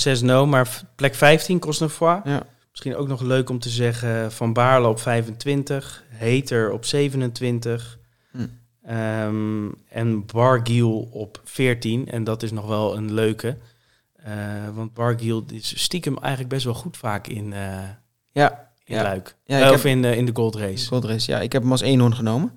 [0.44, 2.20] 6-0, maar f- plek 15, Cosnefroid.
[2.24, 2.42] Ja.
[2.70, 7.98] Misschien ook nog leuk om te zeggen, Van Baarle op 25, Heter op 27
[8.30, 8.46] Hm.
[8.82, 12.08] ehm, en Bargiel op 14.
[12.08, 13.56] En dat is nog wel een leuke,
[14.22, 14.32] eh,
[14.74, 17.78] want Bargiel is stiekem eigenlijk best wel goed vaak in, eh
[18.32, 19.02] Ja, in Ja.
[19.02, 19.36] Luik.
[19.44, 20.86] Ja, Eh, ik of heb- in, de in de Gold Race.
[20.86, 21.30] Gold Race.
[21.30, 22.52] Ja, ik heb hem als eenhoorn genomen.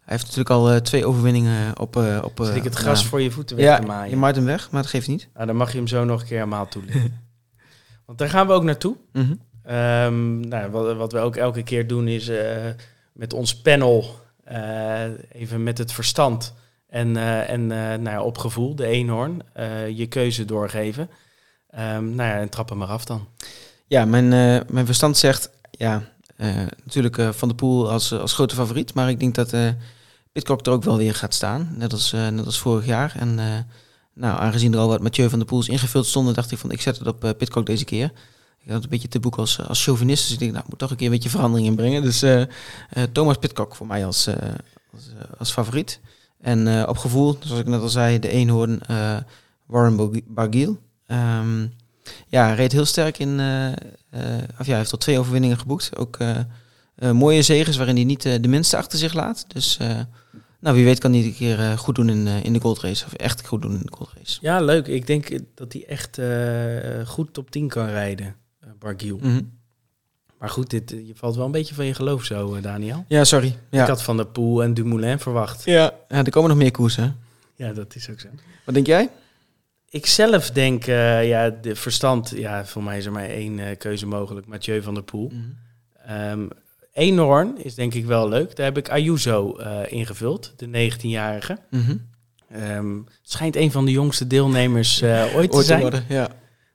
[0.00, 1.96] Hij heeft natuurlijk al twee overwinningen op...
[2.22, 4.10] op Zit ik het gras voor je voeten weg Ja, te maaien?
[4.10, 5.28] je maait hem weg, maar dat geeft niet.
[5.34, 7.20] Nou, dan mag je hem zo nog een keer helemaal toelichten.
[8.06, 8.96] want daar gaan we ook naartoe.
[9.12, 9.34] Mhm.
[9.62, 12.30] Ehm, nou, wat, wat we ook elke keer doen is
[13.12, 14.20] met ons panel
[15.32, 16.54] even met het verstand
[16.88, 21.10] en, eh, en eh, nou ja, op gevoel, de eenhoorn, eh, je keuze doorgeven.
[21.70, 23.28] Ehm, nou ja, en trap hem maar af dan.
[23.86, 24.28] Ja, mijn,
[24.68, 26.02] mijn verstand zegt, ja,
[26.84, 28.94] natuurlijk Van der Poel als, als grote favoriet.
[28.94, 29.54] Maar ik denk dat
[30.32, 33.14] Pitcock er ook wel weer gaat staan, net als, net als vorig jaar.
[33.18, 33.34] En
[34.12, 36.80] nou, aangezien er al wat Mathieu van der Poels ingevuld stonden, dacht ik van, ik
[36.80, 38.12] zet het op Pitcock deze keer.
[38.58, 40.78] Ik had een beetje te boek als, als chauvinist, dus ik denk, nou, ik moet
[40.78, 42.02] toch een keer een beetje verandering inbrengen.
[42.02, 42.24] Dus
[43.12, 44.28] Thomas Pitcock voor mij als,
[44.92, 46.00] als, als favoriet.
[46.40, 49.16] En eh, op gevoel, zoals ik net al zei, de eenhoorn eh,
[49.66, 50.78] Warren Bogi- Barguil.
[51.06, 51.66] Ehm,
[52.26, 53.40] ja, reed heel sterk in.
[53.40, 53.72] eh,
[54.58, 55.96] of ja, hij heeft al twee overwinningen geboekt.
[55.96, 56.18] Ook
[57.12, 59.44] mooie zegens waarin hij niet de minste achter zich laat.
[59.48, 59.78] Dus
[60.60, 63.04] nou, wie weet kan hij een keer goed doen in, in de Gold Race.
[63.06, 64.38] Of echt goed doen in de Gold Race.
[64.40, 64.86] Ja, leuk.
[64.86, 66.18] Ik denk dat hij echt
[67.08, 68.34] goed top 10 kan rijden,
[68.64, 69.18] uh, Bargiel.
[69.22, 69.40] Mhm.
[70.38, 73.04] Maar goed, dit, je valt wel een beetje van je geloof zo, eh, Daniel.
[73.08, 73.56] Ja, sorry.
[73.70, 73.82] Ja.
[73.82, 75.64] Ik had Van der Poel en Dumoulin verwacht.
[75.64, 75.92] ja.
[76.08, 77.16] ja, er komen nog meer koersen.
[77.54, 78.28] Ja, dat is ook zo.
[78.64, 79.08] Wat denk jij?
[79.90, 83.76] Ik zelf denk, eh, ja, de verstand, ja, voor mij is er maar één eh,
[83.76, 85.32] keuze mogelijk, Mathieu van der Poel.
[86.06, 86.46] Ehm
[86.92, 88.56] Eenhoorn is denk ik wel leuk.
[88.56, 91.58] Daar heb ik Ayuso eh, ingevuld, de 19-jarige.
[91.70, 91.96] Mhm.
[92.50, 95.80] Ehm, schijnt een van de jongste deelnemers eh, ooit te Ooit te zijn.
[95.80, 96.28] worden, ja.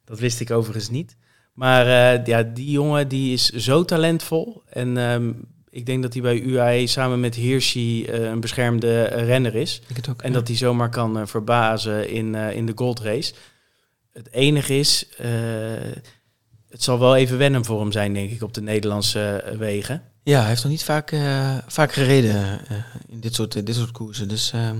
[0.05, 1.15] Dat wist ik overigens niet.
[1.53, 4.61] Maar eh, ja, die jongen die is zo talentvol.
[4.69, 5.31] En ehm,
[5.69, 9.81] ik denk dat hij bij UAE samen met Hirschi eh, een beschermde renner is.
[9.87, 10.21] Ik het ook.
[10.21, 13.33] En dat hij zomaar kan eh, verbazen in, eh, in de Gold Race.
[14.13, 15.29] Het enige is, eh,
[16.69, 20.03] het zal wel even wennen voor hem zijn, denk ik, op de Nederlandse wegen.
[20.23, 22.35] Ja, hij heeft nog niet vaak, eh, vaak gereden
[22.67, 22.77] eh,
[23.07, 24.27] in dit soort, dit soort koersen.
[24.27, 24.77] Dus ehm,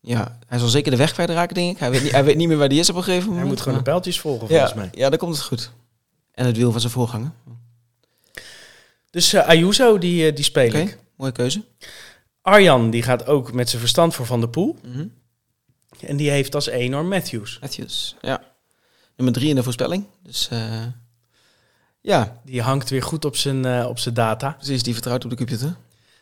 [0.00, 1.78] ja, hij zal zeker de weg kwijtraken, denk ik.
[1.78, 3.40] Hij weet, niet, hij weet niet meer waar hij is op een gegeven moment.
[3.42, 4.88] Hij moet gewoon de pijltjes volgen, ja, volgens mij.
[4.94, 5.70] Ja, dan komt het goed.
[6.32, 7.32] En het wiel van zijn voorganger.
[9.10, 10.98] Dus eh, Ayuso, die, eh, die speel ik.
[11.16, 11.64] mooie keuze.
[12.42, 14.76] Arjan, die gaat ook met zijn verstand voor Van der Poel.
[14.84, 15.06] Mhm.
[16.00, 17.58] En die heeft als enorm Matthews.
[17.60, 18.42] Matthews, ja.
[19.16, 20.04] Nummer drie in de voorspelling.
[20.22, 20.84] Dus eh,
[22.00, 24.50] ja, Die hangt weer goed op zijn, op zijn data.
[24.50, 25.76] precies, die vertrouwt op de computer.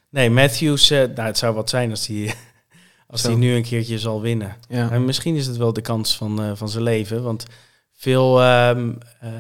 [0.09, 2.35] Nee, Matthews, nou, het zou wat zijn als hij
[3.07, 4.57] als die nu een keertje zal winnen.
[4.69, 4.91] Ja.
[4.91, 7.23] En misschien is het wel de kans van, van zijn leven.
[7.23, 7.47] Want
[7.93, 9.31] veel ehm, eh,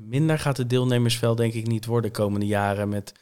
[0.00, 2.88] minder gaat het deelnemersveld denk ik niet worden de komende jaren.
[2.88, 3.12] Met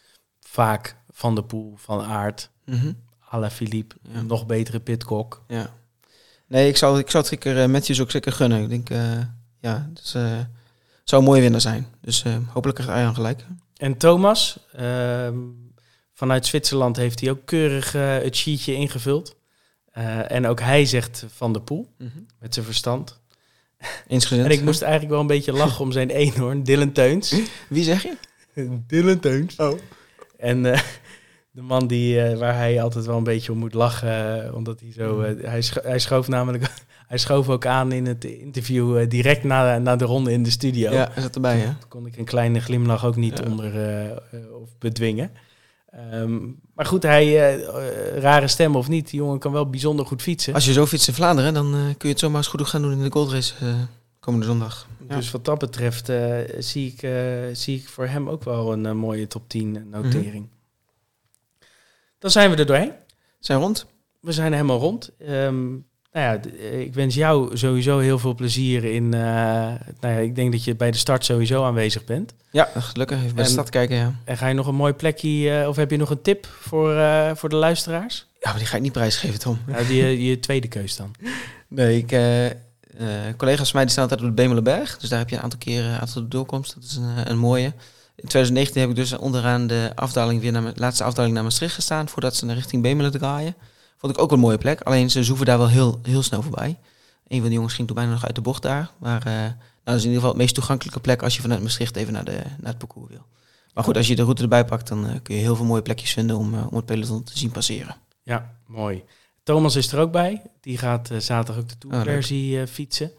[0.40, 2.92] vaak Van der Poel, Van Aert, Mhm.
[3.28, 4.22] Ala Philippe, Ja.
[4.22, 5.42] nog betere Pitcock.
[5.48, 5.78] ja.
[6.46, 8.62] Nee, ik zou, ik zou het zeker eh, Matthews ook zeker gunnen.
[8.62, 9.18] Ik denk, eh,
[9.60, 10.10] ja, dus,
[11.04, 11.86] zou een mooie winnaar zijn.
[12.00, 13.44] Dus hopelijk krijgt Arjan gelijk.
[13.76, 15.38] en Thomas, ehm,
[16.14, 19.36] vanuit Zwitserland heeft hij ook keurig het sheetje ingevuld.
[20.26, 21.88] En ook hij zegt Van de Poel,
[22.38, 23.19] met zijn verstand.
[24.08, 27.34] En ik moest eigenlijk wel een beetje lachen om zijn eenhoorn, Dylan Teuns.
[27.68, 28.12] Wie zeg je?
[28.86, 29.56] Dylan Teuns.
[29.56, 29.78] Oh.
[30.36, 30.80] En eh,
[31.50, 34.80] de man die, eh, waar hij altijd wel een beetje om moet lachen, eh, omdat
[34.80, 35.20] hij zo...
[35.42, 36.64] hij, scho- hij schoof namelijk...
[37.10, 40.92] Hij schoof ook aan in het interview direct na, na de ronde in de studio.
[40.92, 41.64] Ja, hij zat erbij, hè?
[41.64, 43.50] Toen kon ik een kleine glimlach ook niet Ja.
[43.50, 43.72] onder
[44.62, 45.30] of bedwingen.
[45.90, 46.40] Ehm,
[46.74, 50.22] maar goed, hij, eh, eh, rare stem of niet, die jongen kan wel bijzonder goed
[50.22, 50.54] fietsen.
[50.54, 52.82] Als je zo fietst in Vlaanderen, dan eh, kun je het zomaar eens goed gaan
[52.82, 53.74] doen in de goldrace eh,
[54.20, 54.88] komende zondag.
[55.08, 55.16] Ja.
[55.16, 57.12] Dus wat dat betreft eh, zie, ik, eh,
[57.52, 60.48] zie ik voor hem ook wel een mooie top 10 notering.
[62.18, 62.92] Dan zijn we er doorheen.
[63.38, 63.86] Zijn rond?
[64.20, 65.10] We zijn helemaal rond.
[65.18, 65.76] Ehm,
[66.12, 69.14] nou ja, eh, ik wens jou sowieso heel veel plezier in.
[69.14, 69.20] eh,
[70.00, 72.34] nou ja, ik denk dat je bij de start sowieso aanwezig bent.
[72.50, 73.22] Ja, gelukkig.
[73.22, 74.14] Even bij de stad kijken, ja.
[74.24, 77.02] En ga je nog een mooi plekje, eh, of heb je nog een tip voor,
[77.36, 78.26] voor de luisteraars?
[78.40, 79.58] Ja, maar die ga ik niet prijsgeven, Tom.
[79.88, 81.10] Die, je tweede keus dan.
[81.72, 82.08] Nee, ik,
[83.36, 84.98] collega's van mij die staan altijd op de Bemelenberg.
[84.98, 86.74] Dus daar heb je een aantal keren een aantal doorkomst.
[86.74, 87.72] Dat is een, een mooie.
[88.16, 91.74] In 2019 heb ik dus onderaan de afdaling weer naar mijn laatste afdaling naar Maastricht
[91.74, 92.08] gestaan.
[92.08, 93.54] Voordat ze naar richting Bemelen draaien.
[94.00, 94.80] Vond ik ook een mooie plek.
[94.80, 96.78] Alleen ze zoeven daar wel heel, heel snel voorbij.
[97.28, 98.90] Een van de jongens ging toen bijna nog uit de bocht daar.
[98.98, 101.62] Maar eh, nou, dat is in ieder geval het meest toegankelijke plek als je vanuit
[101.62, 103.26] Maastricht even naar, de, naar het parcours wil.
[103.74, 105.82] Maar goed, als je de route erbij pakt, dan eh, kun je heel veel mooie
[105.82, 107.96] plekjes vinden om, eh, om het peloton te zien passeren.
[108.22, 109.04] Ja, mooi.
[109.42, 110.42] Thomas is er ook bij.
[110.60, 111.92] Die gaat zaterdag ook de leuk.
[111.92, 113.10] tourversie fietsen.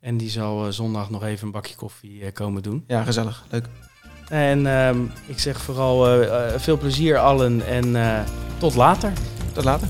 [0.00, 2.84] En die zal zondag nog even een bakje koffie komen doen.
[2.86, 3.44] Ja, gezellig.
[3.50, 3.66] Leuk.
[4.28, 6.26] En ehm, ik zeg vooral
[6.58, 8.24] veel plezier allen en
[8.58, 9.12] tot later.
[9.52, 9.88] Tot later.